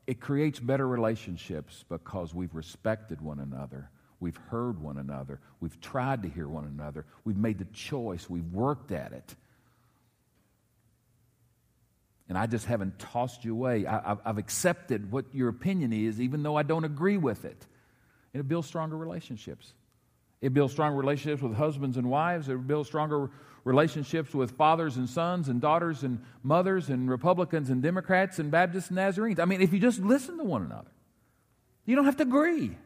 it 0.06 0.20
creates 0.20 0.60
better 0.60 0.88
relationships 0.88 1.84
because 1.90 2.36
we've 2.36 2.54
respected 2.54 3.20
one 3.20 3.40
another 3.40 3.90
We've 4.20 4.38
heard 4.50 4.82
one 4.82 4.98
another. 4.98 5.40
We've 5.60 5.80
tried 5.80 6.24
to 6.24 6.30
hear 6.30 6.48
one 6.48 6.66
another. 6.66 7.06
We've 7.24 7.38
made 7.38 7.60
the 7.60 7.66
choice. 7.66 8.30
We've 8.30 8.52
worked 8.52 8.92
at 8.92 9.14
it. 9.14 9.36
And 12.30 12.38
I 12.38 12.46
just 12.46 12.66
haven't 12.66 13.00
tossed 13.00 13.46
you 13.46 13.54
away. 13.54 13.86
I, 13.86 14.18
have 14.26 14.38
accepted 14.38 15.12
what 15.12 15.26
your 15.34 15.50
opinion 15.50 15.94
is, 15.94 16.20
even 16.20 16.44
though 16.44 16.56
I 16.56 16.64
don't 16.64 16.84
agree 16.84 17.18
with 17.18 17.46
it. 17.46 17.66
And 18.34 18.42
it 18.42 18.48
builds 18.48 18.68
stronger 18.68 18.98
relationships. 18.98 19.74
It 20.42 20.54
builds 20.54 20.74
stronger 20.74 20.98
relationships 20.98 21.42
with 21.42 21.56
husbands 21.56 21.98
and 21.98 22.10
wives. 22.10 22.50
It 22.50 22.68
builds 22.68 22.90
stronger 22.90 23.30
relationships 23.64 24.34
with 24.34 24.52
fathers 24.52 24.98
and 24.98 25.10
sons 25.10 25.48
and 25.48 25.62
daughters 25.62 26.04
and 26.04 26.24
mothers 26.44 26.90
and 26.90 27.10
Republicans 27.10 27.70
and 27.70 27.82
Democrats 27.82 28.40
and 28.40 28.52
Baptists 28.52 28.90
and 28.90 28.98
Nazarenes. 28.98 29.40
I 29.40 29.46
mean, 29.46 29.62
if 29.62 29.74
you 29.74 29.80
just 29.80 30.00
listen 30.00 30.38
to 30.38 30.44
one 30.44 30.64
another, 30.64 30.92
you 31.86 31.96
don't 31.96 32.06
have 32.06 32.18
to 32.18 32.24
agree. 32.24 32.78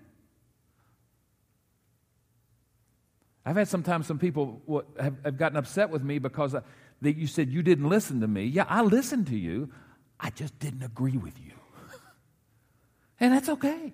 I've 3.46 3.56
had 3.56 3.68
sometimes 3.68 4.08
some 4.08 4.20
people 4.20 4.62
have, 5.00 5.16
have 5.24 5.38
gotten 5.38 5.58
upset 5.58 5.90
with 5.90 6.04
me 6.04 6.20
because 6.20 6.54
uh, 6.54 6.62
that 7.02 7.18
you 7.18 7.26
said 7.26 7.50
you 7.50 7.64
didn't 7.64 7.90
listen 7.90 8.22
to 8.22 8.28
me. 8.28 8.44
Yeah, 8.46 8.66
I 8.70 8.82
listened 8.84 9.28
to 9.28 9.38
you. 9.38 9.72
I 10.20 10.30
just 10.30 10.60
didn't 10.60 10.84
agree 10.84 11.18
with 11.18 11.40
you. 11.40 11.54
and 13.20 13.34
that's 13.34 13.50
okay. 13.50 13.94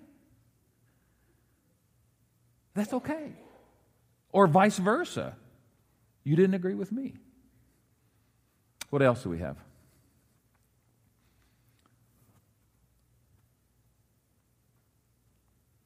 That's 2.73 2.93
okay. 2.93 3.31
Or 4.31 4.47
vice 4.47 4.77
versa. 4.77 5.37
You 6.25 6.35
didn't 6.35 6.55
agree 6.55 6.75
with 6.75 6.91
me. 6.91 7.15
What 8.89 9.01
else 9.01 9.23
do 9.23 9.29
we 9.29 9.39
have? 9.39 9.57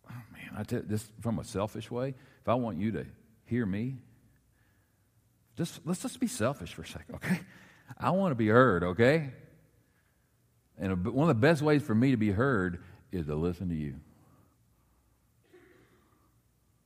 Oh 0.09 0.23
man, 0.33 0.51
I 0.57 0.63
tell 0.63 0.81
this 0.83 1.11
from 1.21 1.37
a 1.37 1.43
selfish 1.43 1.91
way. 1.91 2.15
If 2.41 2.49
I 2.49 2.55
want 2.55 2.79
you 2.79 2.91
to 2.93 3.05
hear 3.51 3.65
me? 3.65 3.97
Just 5.57 5.81
let's 5.85 6.01
just 6.01 6.19
be 6.19 6.27
selfish 6.27 6.73
for 6.73 6.83
a 6.83 6.87
second, 6.87 7.15
okay? 7.15 7.41
I 7.99 8.11
want 8.11 8.31
to 8.31 8.35
be 8.35 8.47
heard, 8.47 8.83
okay? 8.83 9.31
And 10.79 11.05
one 11.05 11.29
of 11.29 11.35
the 11.35 11.41
best 11.41 11.61
ways 11.61 11.83
for 11.83 11.93
me 11.93 12.11
to 12.11 12.17
be 12.17 12.31
heard 12.31 12.81
is 13.11 13.25
to 13.25 13.35
listen 13.35 13.67
to 13.69 13.75
you. 13.75 13.95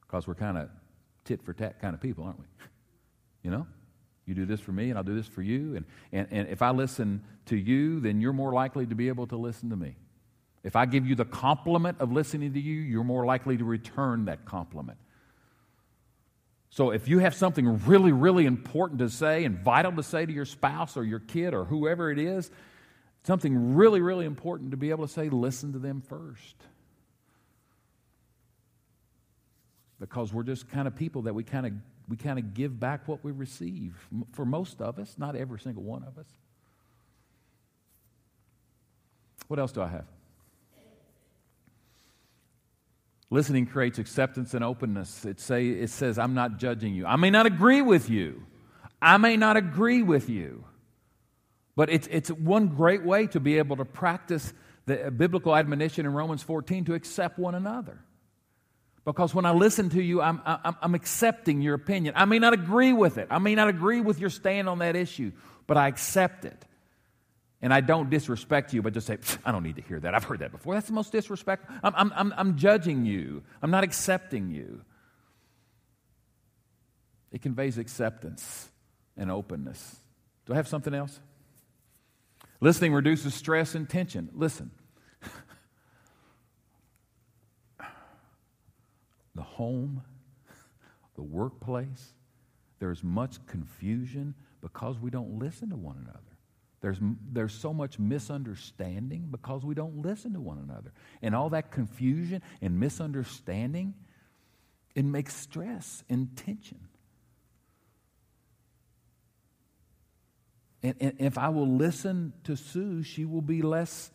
Because 0.02 0.28
we're 0.28 0.34
kind 0.34 0.58
of 0.58 0.70
tit 1.24 1.44
for 1.44 1.54
tat 1.54 1.80
kind 1.80 1.94
of 1.94 2.02
people, 2.02 2.24
aren't 2.24 2.40
we? 2.40 2.46
You 3.44 3.52
know? 3.52 3.68
You 4.26 4.34
do 4.34 4.46
this 4.46 4.60
for 4.60 4.72
me, 4.72 4.90
and 4.90 4.98
I'll 4.98 5.04
do 5.04 5.16
this 5.16 5.28
for 5.28 5.44
you. 5.44 5.76
And, 5.76 5.86
and, 6.12 6.28
and 6.32 6.48
if 6.50 6.64
I 6.64 6.72
listen 6.72 7.24
to 7.46 7.56
you, 7.56 8.00
then 8.00 8.20
you're 8.20 8.34
more 8.34 8.52
likely 8.52 8.88
to 8.88 8.96
be 8.96 9.08
able 9.08 9.28
to 9.28 9.38
listen 9.38 9.70
to 9.70 9.76
me. 9.76 9.96
If 10.64 10.76
I 10.76 10.88
give 10.88 11.06
you 11.06 11.14
the 11.14 11.26
compliment 11.26 11.98
of 12.00 12.12
listening 12.12 12.54
to 12.54 12.60
you, 12.60 12.82
you're 12.82 13.04
more 13.04 13.24
likely 13.24 13.56
to 13.56 13.64
return 13.64 14.26
that 14.26 14.46
compliment. 14.46 14.98
So 16.70 16.92
if 16.92 17.08
you 17.08 17.20
have 17.20 17.34
something 17.34 17.86
really, 17.86 18.12
really 18.12 18.46
important 18.46 19.00
to 19.00 19.10
say 19.10 19.46
and 19.46 19.58
vital 19.58 19.94
to 19.94 20.04
say 20.04 20.26
to 20.26 20.32
your 20.32 20.46
spouse 20.46 20.98
or 20.98 21.04
your 21.04 21.20
kid 21.20 21.54
or 21.54 21.64
whoever 21.64 22.12
it 22.12 22.20
is, 22.20 22.52
something 23.24 23.76
really, 23.76 24.02
really 24.02 24.26
important 24.26 24.72
to 24.72 24.78
be 24.78 24.90
able 24.90 25.08
to 25.08 25.14
say, 25.14 25.30
listen 25.30 25.74
to 25.74 25.80
them 25.80 26.02
first. 26.02 26.56
Because 30.00 30.34
we're 30.34 30.44
just 30.44 30.70
kind 30.70 30.88
of 30.88 30.96
people 30.96 31.24
that 31.24 31.34
we 31.34 31.44
kind 31.44 31.66
of 31.66 31.74
we 32.08 32.18
kind 32.18 32.38
of 32.38 32.54
give 32.54 32.80
back 32.80 33.08
what 33.08 33.24
we 33.24 33.32
receive. 33.32 33.96
For 34.34 34.46
most 34.46 34.82
of 34.82 35.00
us, 35.00 35.16
not 35.18 35.36
every 35.36 35.60
single 35.60 35.84
one 35.84 36.04
of 36.04 36.18
us. 36.20 36.28
What 39.48 39.60
else 39.60 39.72
do 39.72 39.82
I 39.82 39.88
have? 39.88 40.06
Listening 43.30 43.66
creates 43.66 43.98
acceptance 43.98 44.54
and 44.54 44.64
openness. 44.64 45.26
It, 45.26 45.40
say, 45.40 45.68
it 45.68 45.90
says, 45.90 46.20
I'm 46.20 46.34
not 46.34 46.58
judging 46.58 46.94
you. 46.94 47.06
I 47.06 47.16
may 47.16 47.30
not 47.30 47.46
agree 47.46 47.82
with 47.82 48.10
you. 48.10 48.44
I 49.02 49.18
may 49.18 49.36
not 49.36 49.58
agree 49.58 50.04
with 50.04 50.30
you. 50.30 50.66
But 51.76 51.90
it's, 51.90 52.08
it's 52.10 52.30
one 52.30 52.70
great 52.70 53.04
way 53.04 53.28
to 53.28 53.40
be 53.40 53.58
able 53.58 53.78
to 53.78 53.86
practice 53.86 54.54
the 54.86 55.08
uh, 55.08 55.10
biblical 55.10 55.56
admonition 55.56 56.06
in 56.06 56.14
Romans 56.14 56.44
14 56.44 56.86
to 56.86 56.94
accept 56.94 57.38
one 57.38 57.56
another. 57.56 58.00
Because 59.04 59.36
when 59.36 59.46
I 59.46 59.52
listen 59.52 59.90
to 59.90 60.02
you, 60.02 60.22
I'm, 60.22 60.42
I'm, 60.46 60.76
I'm 60.82 60.96
accepting 60.96 61.62
your 61.62 61.76
opinion. 61.76 62.14
I 62.18 62.26
may 62.26 62.40
not 62.40 62.54
agree 62.54 62.94
with 62.94 63.18
it, 63.18 63.28
I 63.30 63.40
may 63.40 63.56
not 63.56 63.68
agree 63.68 64.02
with 64.02 64.20
your 64.20 64.30
stand 64.30 64.70
on 64.70 64.80
that 64.80 64.96
issue, 64.96 65.32
but 65.68 65.78
I 65.78 65.88
accept 65.88 66.46
it. 66.46 66.66
And 67.66 67.74
I 67.74 67.82
don't 67.82 68.12
disrespect 68.12 68.74
you, 68.76 68.84
but 68.84 68.94
just 68.94 69.08
say, 69.08 69.18
I 69.44 69.52
don't 69.52 69.64
need 69.64 69.78
to 69.78 69.82
hear 69.82 70.00
that. 70.00 70.14
I've 70.14 70.24
heard 70.24 70.42
that 70.42 70.52
before. 70.52 70.76
That's 70.76 70.86
the 70.86 70.94
most 70.94 71.12
disrespectful. 71.12 71.74
I'm, 71.82 71.96
I'm, 71.98 72.14
I'm, 72.16 72.34
I'm 72.38 72.58
judging 72.58 73.06
you, 73.08 73.42
I'm 73.60 73.72
not 73.72 73.84
accepting 73.84 74.52
you. 74.52 74.82
It 77.32 77.42
conveys 77.42 77.80
acceptance. 77.80 78.70
and 79.18 79.32
openness. 79.32 80.00
Do 80.46 80.54
I 80.54 80.58
have 80.58 80.68
something 80.68 80.94
else? 80.94 81.20
Listening 82.62 82.94
reduces 82.94 83.34
stress 83.34 83.74
and 83.74 83.90
tension. 83.90 84.30
Listen. 84.36 84.70
the 89.34 89.42
home, 89.42 90.04
the 91.16 91.24
workplace, 91.24 92.14
there's 92.78 93.04
much 93.04 93.44
confusion 93.48 94.36
because 94.62 95.00
we 95.00 95.10
don't 95.10 95.40
listen 95.40 95.72
to 95.72 95.76
one 95.76 95.98
another. 95.98 96.35
There's, 96.86 97.00
there's 97.34 97.56
so 97.56 97.74
much 97.74 97.98
misunderstanding 97.98 99.30
because 99.32 99.66
we 99.66 99.74
don't 99.74 100.04
listen 100.04 100.34
to 100.34 100.40
one 100.40 100.60
another. 100.60 100.94
And 101.24 101.34
all 101.34 101.50
that 101.50 101.72
confusion 101.72 102.44
and 102.62 102.80
misunderstanding, 102.80 103.96
it 104.94 105.04
makes 105.04 105.36
stress 105.36 106.04
and 106.10 106.38
tension. 106.38 106.78
And, 110.84 110.94
and 111.00 111.14
if 111.18 111.40
I 111.40 111.50
will 111.50 111.76
listen 111.76 112.34
to 112.44 112.56
Sue, 112.56 113.02
she 113.02 113.26
will 113.26 113.42
be 113.42 113.64
less 113.64 114.12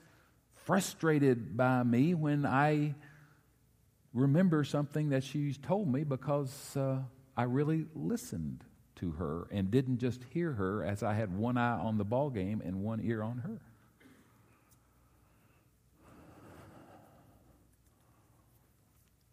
frustrated 0.54 1.56
by 1.56 1.82
me 1.82 2.14
when 2.14 2.46
I 2.46 2.94
remember 4.14 4.62
something 4.62 5.08
that 5.08 5.24
she's 5.24 5.58
told 5.58 5.92
me 5.92 6.04
because 6.04 6.76
uh, 6.76 7.00
I 7.36 7.42
really 7.42 7.86
listened 7.96 8.62
to 9.00 9.12
her 9.12 9.46
and 9.50 9.70
didn't 9.70 9.98
just 9.98 10.22
hear 10.32 10.52
her 10.52 10.84
as 10.84 11.02
I 11.02 11.14
had 11.14 11.36
one 11.36 11.56
eye 11.56 11.78
on 11.78 11.98
the 11.98 12.04
ball 12.04 12.30
game 12.30 12.62
and 12.64 12.82
one 12.82 13.00
ear 13.02 13.22
on 13.22 13.38
her. 13.38 13.58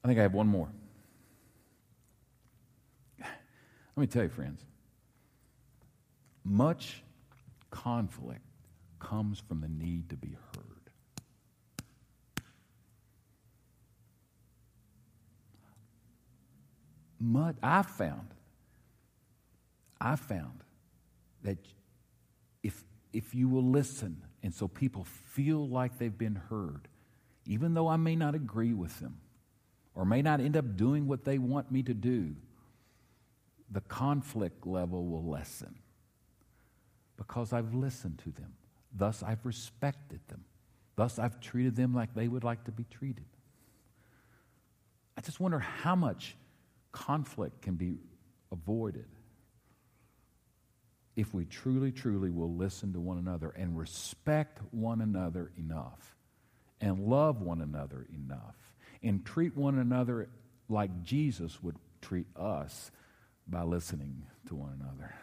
I 0.03 0.08
think 0.08 0.19
I 0.19 0.23
have 0.23 0.34
one 0.34 0.47
more. 0.47 0.69
Let 3.19 4.01
me 4.01 4.08
tell 4.08 4.23
you, 4.23 4.30
friends, 4.30 4.63
much 6.45 7.03
conflict 7.71 8.41
comes 8.99 9.39
from 9.39 9.60
the 9.60 9.67
need 9.67 10.10
to 10.10 10.15
be 10.15 10.30
heard. 10.30 10.65
Much, 17.19 17.56
I 17.63 17.82
found, 17.82 18.30
I 19.99 20.15
found 20.15 20.63
that 21.43 21.57
if, 22.63 22.83
if 23.13 23.33
you 23.33 23.49
will 23.49 23.63
listen, 23.63 24.23
and 24.43 24.53
so 24.53 24.67
people 24.67 25.03
feel 25.03 25.67
like 25.67 25.97
they've 25.97 26.17
been 26.17 26.36
heard, 26.49 26.88
even 27.45 27.73
though 27.73 27.88
I 27.88 27.97
may 27.97 28.15
not 28.15 28.36
agree 28.36 28.73
with 28.73 28.99
them 28.99 29.17
or 29.95 30.05
may 30.05 30.21
not 30.21 30.39
end 30.39 30.57
up 30.57 30.75
doing 30.75 31.07
what 31.07 31.23
they 31.23 31.38
want 31.38 31.71
me 31.71 31.83
to 31.83 31.93
do, 31.93 32.36
the 33.71 33.81
conflict 33.81 34.65
level 34.65 35.05
will 35.05 35.25
lessen 35.25 35.75
because 37.17 37.51
I've 37.51 37.73
listened 37.73 38.19
to 38.23 38.31
them. 38.31 38.53
Thus, 38.93 39.23
I've 39.23 39.45
respected 39.45 40.19
them. 40.27 40.45
Thus, 40.95 41.19
I've 41.19 41.39
treated 41.39 41.75
them 41.75 41.93
like 41.93 42.13
they 42.13 42.27
would 42.27 42.43
like 42.43 42.63
to 42.65 42.71
be 42.71 42.86
treated. 42.89 43.25
I 45.17 45.21
just 45.21 45.39
wonder 45.39 45.60
how 45.60 45.95
much 45.95 46.36
conflict 46.91 47.62
can 47.62 47.75
be 47.75 47.97
avoided 48.51 49.07
if 51.17 51.34
we 51.34 51.45
truly, 51.45 51.91
truly 51.91 52.30
will 52.30 52.56
listen 52.56 52.93
to 52.93 52.99
one 52.99 53.17
another 53.17 53.49
and 53.49 53.77
respect 53.77 54.60
one 54.69 55.01
another 55.01 55.51
enough 55.58 56.15
and 56.80 56.99
love 56.99 57.41
one 57.41 57.60
another 57.60 58.06
enough 58.13 58.56
and 59.01 59.25
treat 59.25 59.58
one 59.58 59.80
another 59.80 60.30
like 60.69 61.03
Jesus 61.03 61.62
would 61.63 61.75
treat 62.01 62.27
us 62.36 62.91
by 63.47 63.63
listening 63.63 64.27
to 64.47 64.56
one 64.56 64.80
another. 64.80 65.15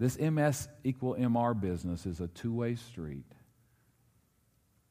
This 0.00 0.18
MS 0.18 0.68
equal 0.82 1.14
MR 1.14 1.58
business 1.58 2.06
is 2.06 2.20
a 2.20 2.26
two 2.26 2.52
way 2.52 2.74
street. 2.74 3.24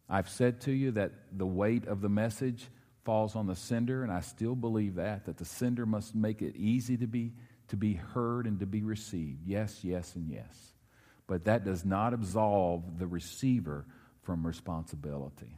I've 0.09 0.29
said 0.29 0.61
to 0.61 0.71
you 0.71 0.91
that 0.91 1.11
the 1.37 1.45
weight 1.45 1.85
of 1.85 1.99
the 1.99 2.09
message 2.09 2.69
falls 3.03 3.35
on 3.35 3.45
the 3.45 3.55
sender, 3.55 4.03
and 4.03 4.11
I 4.11 4.21
still 4.21 4.55
believe 4.55 4.95
that, 4.95 5.25
that 5.25 5.37
the 5.37 5.45
sender 5.45 5.85
must 5.85 6.15
make 6.15 6.41
it 6.41 6.55
easy 6.55 6.95
to 6.97 7.07
be, 7.07 7.33
to 7.69 7.77
be 7.77 7.93
heard 7.93 8.45
and 8.45 8.59
to 8.59 8.65
be 8.65 8.83
received. 8.83 9.45
Yes, 9.45 9.83
yes, 9.83 10.15
and 10.15 10.29
yes. 10.29 10.73
But 11.27 11.45
that 11.45 11.65
does 11.65 11.83
not 11.83 12.13
absolve 12.13 12.99
the 12.99 13.07
receiver 13.07 13.85
from 14.23 14.45
responsibility. 14.45 15.57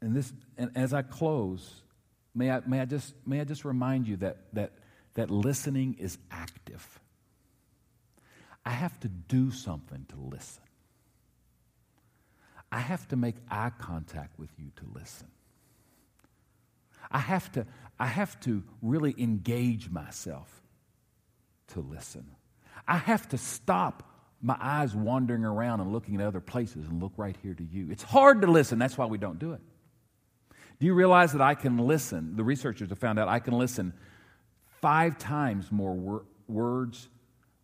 And 0.00 0.14
this 0.14 0.32
and 0.56 0.70
as 0.76 0.92
I 0.92 1.02
close, 1.02 1.82
May 2.38 2.52
I, 2.52 2.60
may 2.66 2.80
I, 2.80 2.84
just, 2.84 3.14
may 3.26 3.40
I 3.40 3.44
just 3.44 3.64
remind 3.64 4.06
you 4.06 4.16
that, 4.18 4.36
that, 4.52 4.70
that 5.14 5.28
listening 5.28 5.96
is 5.98 6.16
active. 6.30 7.00
I 8.64 8.70
have 8.70 8.98
to 9.00 9.08
do 9.08 9.50
something 9.50 10.06
to 10.10 10.16
listen. 10.20 10.62
I 12.70 12.80
have 12.80 13.08
to 13.08 13.16
make 13.16 13.36
eye 13.50 13.70
contact 13.78 14.38
with 14.38 14.50
you 14.58 14.70
to 14.76 14.82
listen. 14.94 15.28
I 17.10 17.18
have 17.18 17.50
to, 17.52 17.66
I 17.98 18.06
have 18.06 18.38
to 18.40 18.62
really 18.82 19.14
engage 19.16 19.88
myself 19.90 20.62
to 21.68 21.80
listen. 21.80 22.26
I 22.86 22.98
have 22.98 23.28
to 23.30 23.38
stop 23.38 24.02
my 24.40 24.56
eyes 24.60 24.94
wandering 24.94 25.44
around 25.44 25.80
and 25.80 25.92
looking 25.92 26.20
at 26.20 26.26
other 26.26 26.40
places 26.40 26.86
and 26.86 27.02
look 27.02 27.12
right 27.16 27.36
here 27.42 27.54
to 27.54 27.64
you. 27.64 27.88
It's 27.90 28.02
hard 28.02 28.42
to 28.42 28.46
listen. 28.46 28.78
That's 28.78 28.96
why 28.96 29.06
we 29.06 29.18
don't 29.18 29.38
do 29.38 29.52
it. 29.52 29.60
Do 30.78 30.86
you 30.86 30.94
realize 30.94 31.32
that 31.32 31.40
I 31.40 31.54
can 31.54 31.78
listen? 31.78 32.36
The 32.36 32.44
researchers 32.44 32.90
have 32.90 32.98
found 32.98 33.18
out 33.18 33.28
I 33.28 33.40
can 33.40 33.54
listen 33.58 33.92
five 34.80 35.18
times 35.18 35.72
more 35.72 35.94
wor- 35.94 36.24
words 36.46 37.08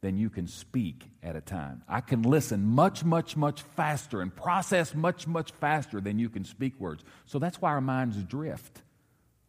than 0.05 0.19
you 0.19 0.29
can 0.29 0.47
speak 0.47 1.09
at 1.23 1.35
a 1.35 1.41
time. 1.41 1.83
I 1.89 2.03
can 2.03 2.25
listen 2.25 2.63
much, 2.63 3.03
much, 3.05 3.39
much 3.39 3.63
faster 3.63 4.21
and 4.21 4.37
process 4.37 4.95
much, 4.95 5.27
much 5.27 5.51
faster 5.53 5.99
than 5.99 6.19
you 6.19 6.29
can 6.29 6.45
speak 6.45 6.79
words. 6.79 7.03
So 7.25 7.39
that's 7.39 7.59
why 7.59 7.71
our 7.71 7.81
minds 7.81 8.23
drift. 8.23 8.83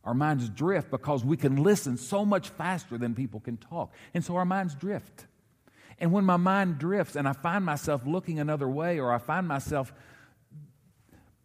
Our 0.06 0.13
minds 0.13 0.48
drift 0.48 0.91
because 0.91 1.26
we 1.26 1.36
can 1.36 1.62
listen 1.62 1.98
so 1.98 2.24
much 2.24 2.48
faster 2.48 2.98
than 2.98 3.15
people 3.15 3.41
can 3.41 3.58
talk. 3.58 3.94
And 4.13 4.24
so 4.24 4.38
our 4.38 4.46
minds 4.46 4.76
drift. 4.76 5.26
And 6.00 6.13
when 6.13 6.24
my 6.24 6.38
mind 6.38 6.78
drifts 6.78 7.18
and 7.18 7.28
I 7.28 7.34
find 7.34 7.65
myself 7.65 8.06
looking 8.06 8.39
another 8.39 8.70
way 8.70 8.98
or 8.98 9.12
I 9.12 9.18
find 9.18 9.50
myself 9.50 9.91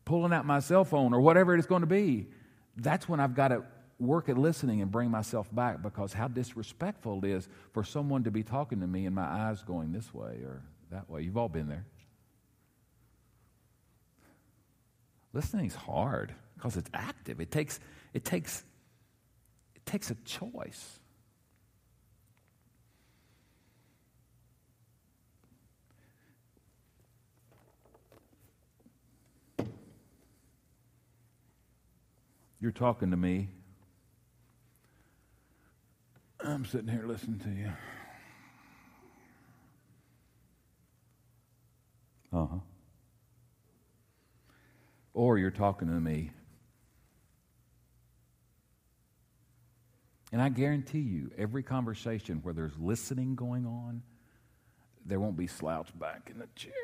pulling 0.04 0.32
out 0.32 0.46
my 0.46 0.60
cell 0.60 0.84
phone 0.84 1.12
or 1.14 1.20
whatever 1.20 1.56
it's 1.56 1.66
going 1.66 1.80
to 1.82 1.88
be, 1.88 2.28
that's 2.76 3.08
when 3.08 3.18
I've 3.18 3.34
got 3.34 3.48
to 3.48 3.64
work 4.00 4.28
at 4.28 4.38
listening 4.38 4.80
and 4.80 4.90
bring 4.90 5.10
myself 5.10 5.54
back 5.54 5.82
because 5.82 6.12
how 6.12 6.26
disrespectful 6.26 7.24
it 7.24 7.28
is 7.28 7.48
for 7.72 7.84
someone 7.84 8.24
to 8.24 8.30
be 8.30 8.42
talking 8.42 8.80
to 8.80 8.86
me 8.86 9.06
and 9.06 9.14
my 9.14 9.24
eyes 9.24 9.62
going 9.62 9.92
this 9.92 10.12
way 10.14 10.40
or 10.44 10.62
that 10.90 11.08
way. 11.10 11.22
You've 11.22 11.36
all 11.36 11.48
been 11.48 11.68
there. 11.68 11.84
Listening's 15.32 15.74
hard 15.74 16.34
because 16.56 16.76
it's 16.76 16.90
active. 16.92 17.40
It 17.40 17.50
takes, 17.50 17.78
it 18.14 18.24
takes, 18.24 18.64
it 19.74 19.86
takes 19.86 20.10
a 20.10 20.16
choice. 20.24 20.98
You're 32.60 32.72
talking 32.72 33.10
to 33.10 33.16
me. 33.16 33.48
I'm 36.60 36.66
sitting 36.66 36.88
here 36.88 37.06
listening 37.06 37.38
to 37.38 37.48
you. 37.48 37.72
Uh 42.34 42.46
huh. 42.46 42.58
Or 45.14 45.38
you're 45.38 45.50
talking 45.50 45.88
to 45.88 45.94
me. 45.94 46.32
And 50.32 50.42
I 50.42 50.50
guarantee 50.50 50.98
you, 50.98 51.30
every 51.38 51.62
conversation 51.62 52.40
where 52.42 52.52
there's 52.52 52.78
listening 52.78 53.36
going 53.36 53.64
on, 53.64 54.02
there 55.06 55.18
won't 55.18 55.38
be 55.38 55.46
slouched 55.46 55.98
back 55.98 56.28
in 56.30 56.40
the 56.40 56.48
chair. 56.54 56.74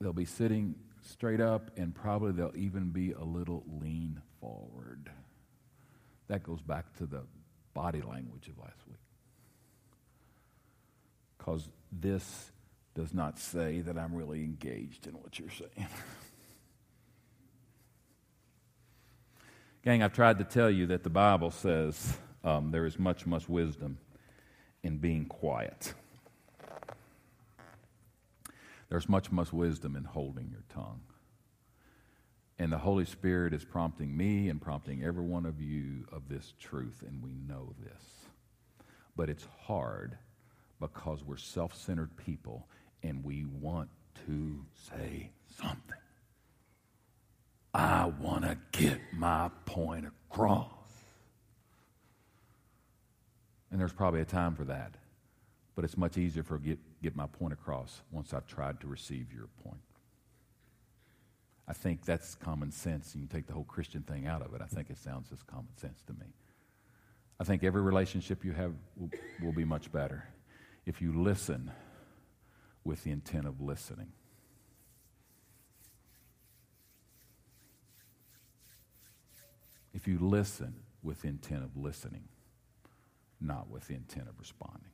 They'll 0.00 0.12
be 0.12 0.24
sitting 0.24 0.74
straight 1.02 1.40
up, 1.40 1.70
and 1.76 1.94
probably 1.94 2.32
they'll 2.32 2.56
even 2.56 2.90
be 2.90 3.12
a 3.12 3.22
little 3.22 3.62
lean 3.80 4.20
forward. 4.40 5.10
That 6.28 6.42
goes 6.42 6.60
back 6.60 6.96
to 6.98 7.06
the 7.06 7.22
body 7.74 8.02
language 8.02 8.48
of 8.48 8.58
last 8.58 8.80
week. 8.88 8.96
Because 11.38 11.68
this 11.92 12.50
does 12.94 13.14
not 13.14 13.38
say 13.38 13.80
that 13.82 13.96
I'm 13.98 14.14
really 14.14 14.42
engaged 14.42 15.06
in 15.06 15.14
what 15.14 15.38
you're 15.38 15.50
saying. 15.50 15.70
Gang, 19.84 20.02
I've 20.02 20.14
tried 20.14 20.38
to 20.38 20.44
tell 20.44 20.70
you 20.70 20.86
that 20.86 21.04
the 21.04 21.10
Bible 21.10 21.50
says 21.52 22.16
um, 22.42 22.72
there 22.72 22.86
is 22.86 22.98
much, 22.98 23.26
much 23.26 23.48
wisdom 23.48 23.98
in 24.82 24.98
being 24.98 25.26
quiet. 25.26 25.94
There's 28.88 29.08
much, 29.08 29.30
much 29.30 29.52
wisdom 29.52 29.94
in 29.94 30.04
holding 30.04 30.50
your 30.50 30.64
tongue. 30.68 31.02
And 32.58 32.72
the 32.72 32.78
Holy 32.78 33.04
Spirit 33.04 33.52
is 33.52 33.64
prompting 33.64 34.16
me 34.16 34.48
and 34.48 34.60
prompting 34.60 35.04
every 35.04 35.24
one 35.24 35.44
of 35.44 35.60
you 35.60 36.06
of 36.10 36.28
this 36.28 36.54
truth, 36.58 37.02
and 37.06 37.22
we 37.22 37.32
know 37.46 37.74
this. 37.82 38.02
But 39.14 39.28
it's 39.28 39.46
hard 39.64 40.16
because 40.80 41.22
we're 41.24 41.36
self 41.36 41.74
centered 41.74 42.16
people 42.16 42.66
and 43.02 43.24
we 43.24 43.44
want 43.44 43.88
to 44.26 44.64
say 44.90 45.30
something. 45.60 45.96
I 47.74 48.06
want 48.06 48.44
to 48.44 48.56
get 48.72 48.98
my 49.12 49.50
point 49.66 50.06
across. 50.06 50.70
And 53.70 53.78
there's 53.78 53.92
probably 53.92 54.20
a 54.20 54.26
time 54.26 54.54
for 54.54 54.64
that. 54.64 54.94
But 55.74 55.84
it's 55.84 55.96
much 55.96 56.16
easier 56.16 56.42
for 56.42 56.56
get 56.58 56.78
get 57.02 57.14
my 57.14 57.26
point 57.26 57.52
across 57.52 58.00
once 58.10 58.32
I've 58.32 58.46
tried 58.46 58.80
to 58.80 58.86
receive 58.86 59.32
your 59.32 59.48
point. 59.62 59.80
I 61.68 61.72
think 61.72 62.04
that's 62.04 62.34
common 62.34 62.70
sense. 62.70 63.14
You 63.14 63.22
can 63.22 63.28
take 63.28 63.46
the 63.46 63.52
whole 63.52 63.64
Christian 63.64 64.02
thing 64.02 64.26
out 64.26 64.42
of 64.42 64.54
it. 64.54 64.60
I 64.62 64.66
think 64.66 64.90
it 64.90 64.98
sounds 64.98 65.28
just 65.28 65.46
common 65.46 65.76
sense 65.76 66.02
to 66.04 66.12
me. 66.12 66.26
I 67.40 67.44
think 67.44 67.64
every 67.64 67.82
relationship 67.82 68.44
you 68.44 68.52
have 68.52 68.72
will, 68.96 69.10
will 69.42 69.52
be 69.52 69.64
much 69.64 69.90
better 69.92 70.24
if 70.86 71.02
you 71.02 71.12
listen 71.12 71.70
with 72.84 73.02
the 73.02 73.10
intent 73.10 73.46
of 73.46 73.60
listening. 73.60 74.12
If 79.92 80.06
you 80.06 80.18
listen 80.18 80.74
with 81.02 81.22
the 81.22 81.28
intent 81.28 81.64
of 81.64 81.76
listening, 81.76 82.24
not 83.40 83.68
with 83.68 83.88
the 83.88 83.94
intent 83.94 84.28
of 84.28 84.38
responding. 84.38 84.90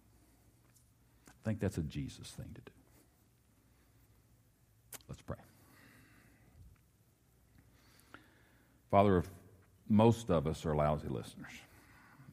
I 1.28 1.32
think 1.44 1.60
that's 1.60 1.76
a 1.76 1.82
Jesus 1.82 2.28
thing 2.30 2.50
to 2.54 2.60
do. 2.60 2.72
Let's 5.08 5.22
pray. 5.22 5.36
Father, 8.92 9.24
most 9.88 10.30
of 10.30 10.46
us 10.46 10.66
are 10.66 10.76
lousy 10.76 11.08
listeners, 11.08 11.50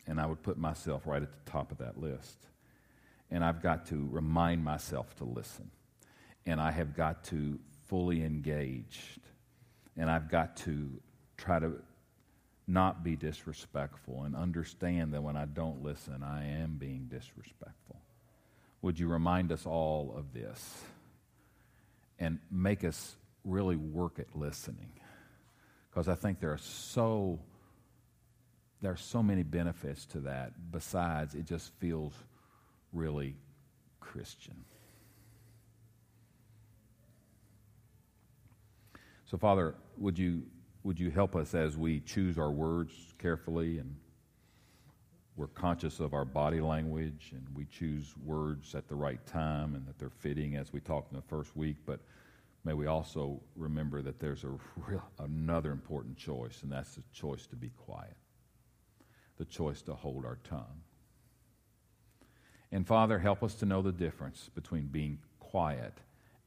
and 0.06 0.20
I 0.20 0.26
would 0.26 0.44
put 0.44 0.58
myself 0.58 1.08
right 1.08 1.24
at 1.24 1.32
the 1.32 1.50
top 1.50 1.72
of 1.72 1.78
that 1.78 1.98
list, 1.98 2.38
and 3.32 3.46
I've 3.46 3.62
got 3.64 3.86
to 3.86 4.10
remind 4.12 4.62
myself 4.62 5.16
to 5.20 5.24
listen, 5.24 5.72
and 6.46 6.60
I 6.60 6.72
have 6.72 6.94
got 6.94 7.24
to 7.26 7.58
fully 7.88 8.26
engage, 8.26 9.22
and 9.96 10.12
I've 10.12 10.30
got 10.30 10.58
to 10.58 11.02
try 11.38 11.60
to 11.60 11.82
not 12.68 13.06
be 13.06 13.16
disrespectful 13.16 14.24
and 14.24 14.36
understand 14.36 15.14
that 15.14 15.24
when 15.24 15.38
I 15.38 15.46
don't 15.46 15.82
listen, 15.82 16.24
I 16.24 16.46
am 16.62 16.76
being 16.78 17.08
disrespectful. 17.10 18.02
Would 18.82 19.00
you 19.00 19.08
remind 19.08 19.54
us 19.54 19.66
all 19.66 20.14
of 20.14 20.34
this 20.34 20.84
and 22.20 22.40
make 22.52 22.84
us 22.84 23.16
really 23.46 23.78
work 23.78 24.20
at 24.20 24.36
listening? 24.36 24.92
Because 25.90 26.08
I 26.08 26.16
think 26.16 26.40
there 26.40 26.52
are 26.52 26.58
so 26.58 27.40
there 28.82 28.92
are 28.92 28.98
so 28.98 29.22
many 29.22 29.44
benefits 29.44 30.06
to 30.08 30.20
that. 30.22 30.54
Besides, 30.72 31.36
it 31.36 31.46
just 31.46 31.74
feels 31.80 32.14
really 32.94 33.36
Christian. 34.00 34.64
So, 39.26 39.38
Father, 39.38 39.76
would 39.98 40.18
you 40.18 40.44
would 40.84 41.00
you 41.00 41.12
help 41.12 41.36
us 41.36 41.54
as 41.54 41.78
we 41.78 42.00
choose 42.00 42.40
our 42.40 42.52
words 42.52 42.94
carefully 43.20 43.80
and 43.80 43.96
we're 45.36 45.48
conscious 45.48 46.00
of 46.00 46.14
our 46.14 46.26
body 46.26 46.62
language 46.62 47.32
and 47.34 47.46
we 47.54 47.66
choose 47.66 48.14
words 48.26 48.76
at 48.76 48.88
the 48.88 48.96
right 48.96 49.26
time 49.26 49.76
and 49.76 49.86
that 49.88 50.00
they're 50.00 50.10
fitting 50.10 50.56
as 50.56 50.74
we 50.74 50.80
talked 50.80 51.12
in 51.12 51.18
the 51.18 51.24
first 51.24 51.56
week. 51.56 51.78
But 51.86 52.00
may 52.64 52.74
we 52.74 52.88
also 52.88 53.42
remember 53.56 54.02
that 54.02 54.20
there's 54.20 54.44
a 54.44 54.58
real, 54.88 55.04
another 55.20 55.72
important 55.72 56.18
choice, 56.18 56.64
and 56.64 56.72
that's 56.72 56.96
the 56.96 57.04
choice 57.14 57.48
to 57.48 57.56
be 57.56 57.70
quiet, 57.70 58.18
the 59.38 59.46
choice 59.46 59.82
to 59.84 59.94
hold 59.94 60.26
our 60.26 60.38
tongue. 60.44 60.82
And 62.72 62.86
Father, 62.86 63.18
help 63.18 63.44
us 63.44 63.56
to 63.56 63.66
know 63.66 63.82
the 63.82 63.92
difference 63.92 64.50
between 64.54 64.88
being 64.88 65.20
quiet 65.40 65.94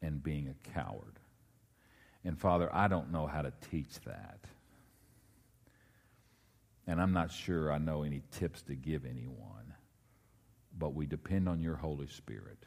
and 0.00 0.22
being 0.22 0.48
a 0.48 0.70
coward. 0.70 1.18
And 2.24 2.38
Father, 2.38 2.70
I 2.72 2.88
don't 2.88 3.10
know 3.10 3.26
how 3.26 3.42
to 3.42 3.52
teach 3.70 4.00
that. 4.06 4.38
And 6.86 7.00
I'm 7.00 7.12
not 7.12 7.32
sure 7.32 7.72
I 7.72 7.78
know 7.78 8.02
any 8.02 8.22
tips 8.32 8.62
to 8.62 8.74
give 8.74 9.04
anyone, 9.04 9.74
but 10.76 10.94
we 10.94 11.06
depend 11.06 11.48
on 11.48 11.60
your 11.60 11.76
Holy 11.76 12.06
Spirit 12.06 12.66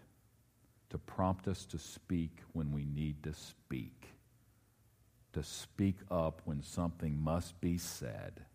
to 0.90 0.98
prompt 0.98 1.48
us 1.48 1.66
to 1.66 1.78
speak 1.78 2.40
when 2.54 2.72
we 2.72 2.86
need 2.86 3.24
to 3.24 3.34
speak, 3.34 4.08
to 5.34 5.44
speak 5.44 5.98
up 6.12 6.42
when 6.46 6.62
something 6.62 7.20
must 7.20 7.60
be 7.60 7.78
said, 7.78 8.46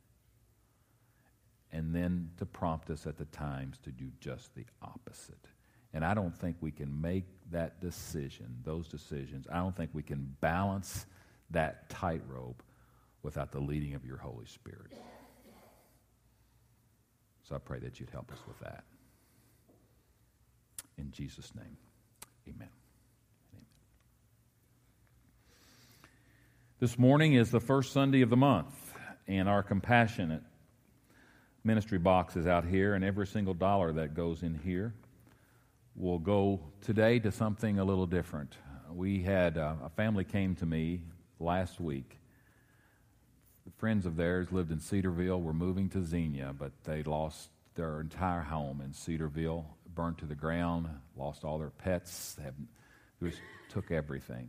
and 1.73 1.95
then 1.95 2.31
to 2.39 2.47
prompt 2.47 2.91
us 2.91 3.07
at 3.07 3.17
the 3.17 3.25
times 3.27 3.79
to 3.79 3.91
do 3.91 4.07
just 4.21 4.55
the 4.55 4.65
opposite. 4.83 5.49
And 5.93 6.05
I 6.05 6.15
don't 6.15 6.37
think 6.37 6.57
we 6.61 6.71
can 6.71 7.01
make 7.01 7.27
that 7.51 7.81
decision, 7.81 8.57
those 8.65 8.89
decisions, 8.89 9.47
I 9.51 9.59
don't 9.59 9.77
think 9.77 9.91
we 9.93 10.03
can 10.03 10.37
balance 10.41 11.07
that 11.51 11.91
tightrope 11.91 12.63
without 13.23 13.53
the 13.53 13.61
leading 13.61 13.95
of 13.95 14.05
your 14.05 14.17
Holy 14.17 14.47
Spirit. 14.47 14.93
So 17.43 17.57
I 17.57 17.59
pray 17.59 17.81
that 17.81 17.99
you'd 17.99 18.11
help 18.11 18.31
us 18.31 18.39
with 18.47 18.61
that. 18.61 18.85
In 20.97 21.11
Jesus' 21.11 21.53
name, 21.57 21.77
amen. 22.55 22.69
amen. 23.53 23.67
This 26.79 26.99
morning 26.99 27.35
is 27.35 27.51
the 27.51 27.61
first 27.61 27.93
Sunday 27.93 28.23
of 28.23 28.31
the 28.31 28.37
month, 28.37 28.75
and 29.27 29.49
our 29.49 29.63
compassionate 29.63 30.43
ministry 31.65 31.99
box 31.99 32.37
is 32.37 32.47
out 32.47 32.65
here, 32.65 32.95
and 32.95 33.05
every 33.05 33.27
single 33.27 33.55
dollar 33.55 33.93
that 33.93 34.15
goes 34.15 34.43
in 34.43 34.61
here 34.65 34.95
will 35.95 36.19
go 36.19 36.61
today 36.83 37.19
to 37.19 37.31
something 37.31 37.79
a 37.79 37.85
little 37.85 38.07
different. 38.07 38.57
We 38.93 39.23
had 39.23 39.59
uh, 39.59 39.75
a 39.85 39.91
family 39.91 40.25
came 40.25 40.55
to 40.57 40.67
me 40.67 41.03
last 41.39 41.81
week 41.81 42.21
friends 43.81 44.07
of 44.07 44.17
theirs 44.17 44.53
lived 44.53 44.71
in 44.71 44.81
Cedarville, 44.81 45.41
were 45.41 45.53
moving 45.53 45.89
to 45.91 46.05
Xenia, 46.05 46.55
but 46.59 46.73
they 46.85 47.03
lost 47.03 47.49
their 47.75 48.01
entire 48.01 48.43
home 48.43 48.81
in 48.81 48.93
Cedarville, 48.93 49.65
burnt 50.01 50.17
to 50.17 50.25
the 50.25 50.35
ground, 50.35 50.89
lost 51.15 51.45
all 51.45 51.59
their 51.59 51.69
pets, 51.69 52.39
have, 52.43 52.55
was, 53.21 53.35
took 53.69 53.91
everything. 53.91 54.49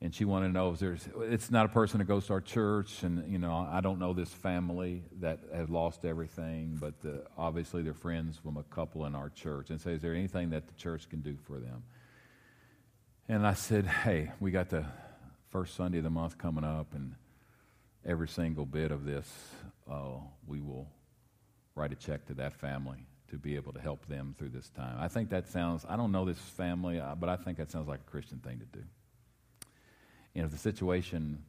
And 0.00 0.12
she 0.12 0.24
wanted 0.24 0.48
to 0.48 0.52
know 0.54 0.72
if 0.72 0.80
there's, 0.80 1.08
it's 1.20 1.52
not 1.52 1.66
a 1.66 1.68
person 1.68 1.98
that 1.98 2.06
goes 2.06 2.26
to 2.26 2.32
our 2.32 2.40
church, 2.40 3.04
and, 3.04 3.30
you 3.32 3.38
know, 3.38 3.64
I 3.70 3.80
don't 3.80 4.00
know 4.00 4.12
this 4.12 4.28
family 4.28 5.04
that 5.20 5.38
has 5.54 5.70
lost 5.70 6.04
everything, 6.04 6.78
but 6.80 7.00
the, 7.00 7.22
obviously 7.38 7.82
they're 7.82 7.94
friends 7.94 8.38
from 8.38 8.56
a 8.56 8.64
couple 8.64 9.06
in 9.06 9.14
our 9.14 9.30
church. 9.30 9.70
And 9.70 9.80
say, 9.80 9.92
is 9.92 10.02
there 10.02 10.14
anything 10.14 10.50
that 10.50 10.66
the 10.66 10.74
church 10.74 11.08
can 11.08 11.20
do 11.20 11.36
for 11.46 11.60
them? 11.60 11.84
And 13.28 13.46
I 13.46 13.54
said, 13.54 13.86
hey, 13.86 14.32
we 14.40 14.50
got 14.50 14.68
the 14.68 14.84
first 15.50 15.76
Sunday 15.76 15.98
of 15.98 16.04
the 16.04 16.10
month 16.10 16.38
coming 16.38 16.64
up, 16.64 16.92
and 16.92 17.14
every 18.04 18.26
single 18.26 18.66
bit 18.66 18.90
of 18.90 19.04
this, 19.04 19.32
uh, 19.88 20.18
we 20.44 20.60
will 20.60 20.88
write 21.76 21.92
a 21.92 21.96
check 21.96 22.26
to 22.26 22.34
that 22.34 22.52
family 22.52 23.06
to 23.30 23.36
be 23.36 23.56
able 23.56 23.72
to 23.72 23.80
help 23.80 24.06
them 24.06 24.34
through 24.38 24.50
this 24.50 24.68
time. 24.70 24.96
I 24.98 25.08
think 25.08 25.30
that 25.30 25.48
sounds, 25.48 25.84
I 25.88 25.96
don't 25.96 26.12
know 26.12 26.24
this 26.24 26.38
family, 26.38 27.00
uh, 27.00 27.14
but 27.14 27.28
I 27.28 27.36
think 27.36 27.58
that 27.58 27.70
sounds 27.70 27.88
like 27.88 28.00
a 28.00 28.10
Christian 28.10 28.38
thing 28.38 28.58
to 28.58 28.78
do. 28.78 28.84
And 30.34 30.44
if 30.44 30.50
the 30.50 30.58
situation 30.58 31.42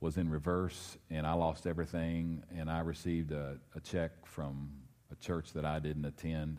was 0.00 0.16
in 0.16 0.28
reverse 0.28 0.98
and 1.10 1.26
I 1.26 1.32
lost 1.34 1.66
everything 1.66 2.42
and 2.56 2.70
I 2.70 2.80
received 2.80 3.32
a, 3.32 3.56
a 3.74 3.80
check 3.80 4.10
from 4.24 4.70
a 5.10 5.16
church 5.16 5.52
that 5.52 5.64
I 5.64 5.78
didn't 5.78 6.04
attend, 6.04 6.58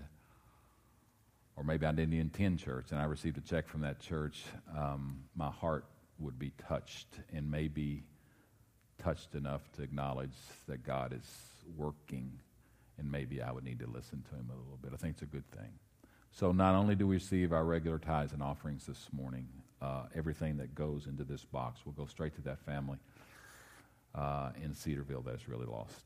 or 1.56 1.64
maybe 1.64 1.86
I 1.86 1.92
didn't 1.92 2.20
attend 2.20 2.60
church 2.60 2.88
and 2.92 3.00
I 3.00 3.04
received 3.04 3.38
a 3.38 3.42
check 3.42 3.68
from 3.68 3.82
that 3.82 4.00
church, 4.00 4.44
um, 4.78 5.24
my 5.36 5.50
heart 5.50 5.86
would 6.20 6.40
be 6.40 6.52
touched 6.68 7.08
and 7.34 7.50
maybe 7.50 8.04
touched 8.98 9.36
enough 9.36 9.62
to 9.74 9.84
acknowledge 9.84 10.36
that 10.68 10.86
God 10.86 11.14
is 11.14 11.30
working, 11.76 12.40
and 13.04 13.12
maybe 13.12 13.42
I 13.42 13.52
would 13.52 13.64
need 13.64 13.80
to 13.80 13.88
listen 13.88 14.24
to 14.30 14.36
him 14.36 14.50
a 14.50 14.58
little 14.58 14.80
bit. 14.82 14.92
I 14.94 14.98
think 14.98 15.14
it's 15.14 15.22
a 15.22 15.26
good 15.26 15.50
thing. 15.52 15.70
So, 16.32 16.52
not 16.52 16.74
only 16.74 16.96
do 16.96 17.06
we 17.06 17.16
receive 17.16 17.54
our 17.54 17.64
regular 17.64 18.00
tithes 18.00 18.34
and 18.34 18.42
offerings 18.42 18.88
this 18.88 19.08
morning, 19.12 19.48
uh, 19.82 20.04
everything 20.16 20.58
that 20.58 20.74
goes 20.74 21.06
into 21.06 21.24
this 21.24 21.46
box 21.46 21.86
will 21.86 21.92
go 21.92 22.06
straight 22.06 22.34
to 22.36 22.42
that 22.42 22.60
family 22.66 22.98
uh, 24.16 24.50
in 24.64 24.74
Cedarville 24.74 25.22
that's 25.22 25.48
really 25.48 25.68
lost 25.68 26.06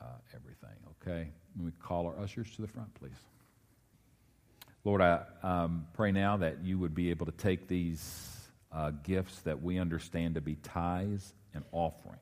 uh, 0.00 0.04
everything. 0.34 0.76
Okay? 1.00 1.30
When 1.54 1.66
we 1.66 1.72
call 1.80 2.06
our 2.06 2.18
ushers 2.18 2.50
to 2.56 2.62
the 2.62 2.68
front, 2.68 2.92
please. 2.94 3.12
Lord, 4.84 5.00
I 5.00 5.22
um, 5.42 5.86
pray 5.94 6.10
now 6.10 6.36
that 6.38 6.64
you 6.64 6.78
would 6.78 6.94
be 6.94 7.10
able 7.10 7.26
to 7.26 7.32
take 7.32 7.68
these 7.68 8.50
uh, 8.72 8.90
gifts 9.04 9.38
that 9.42 9.62
we 9.62 9.78
understand 9.78 10.34
to 10.34 10.40
be 10.40 10.56
tithes 10.56 11.34
and 11.54 11.62
offerings. 11.70 12.18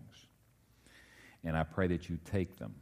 And 1.43 1.57
I 1.57 1.63
pray 1.63 1.87
that 1.89 2.11
you 2.11 2.19
take 2.31 2.59
them, 2.59 2.75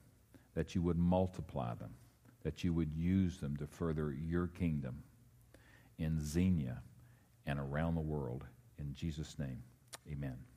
that 0.58 0.74
you 0.74 0.82
would 0.82 0.98
multiply 0.98 1.72
them, 1.74 1.94
that 2.42 2.64
you 2.64 2.72
would 2.72 2.92
use 2.92 3.38
them 3.38 3.56
to 3.56 3.64
further 3.64 4.12
your 4.12 4.48
kingdom 4.48 5.04
in 6.00 6.20
Xenia 6.20 6.82
and 7.46 7.60
around 7.60 7.94
the 7.94 8.00
world. 8.00 8.44
In 8.76 8.92
Jesus' 8.92 9.38
name, 9.38 9.62
amen. 10.10 10.47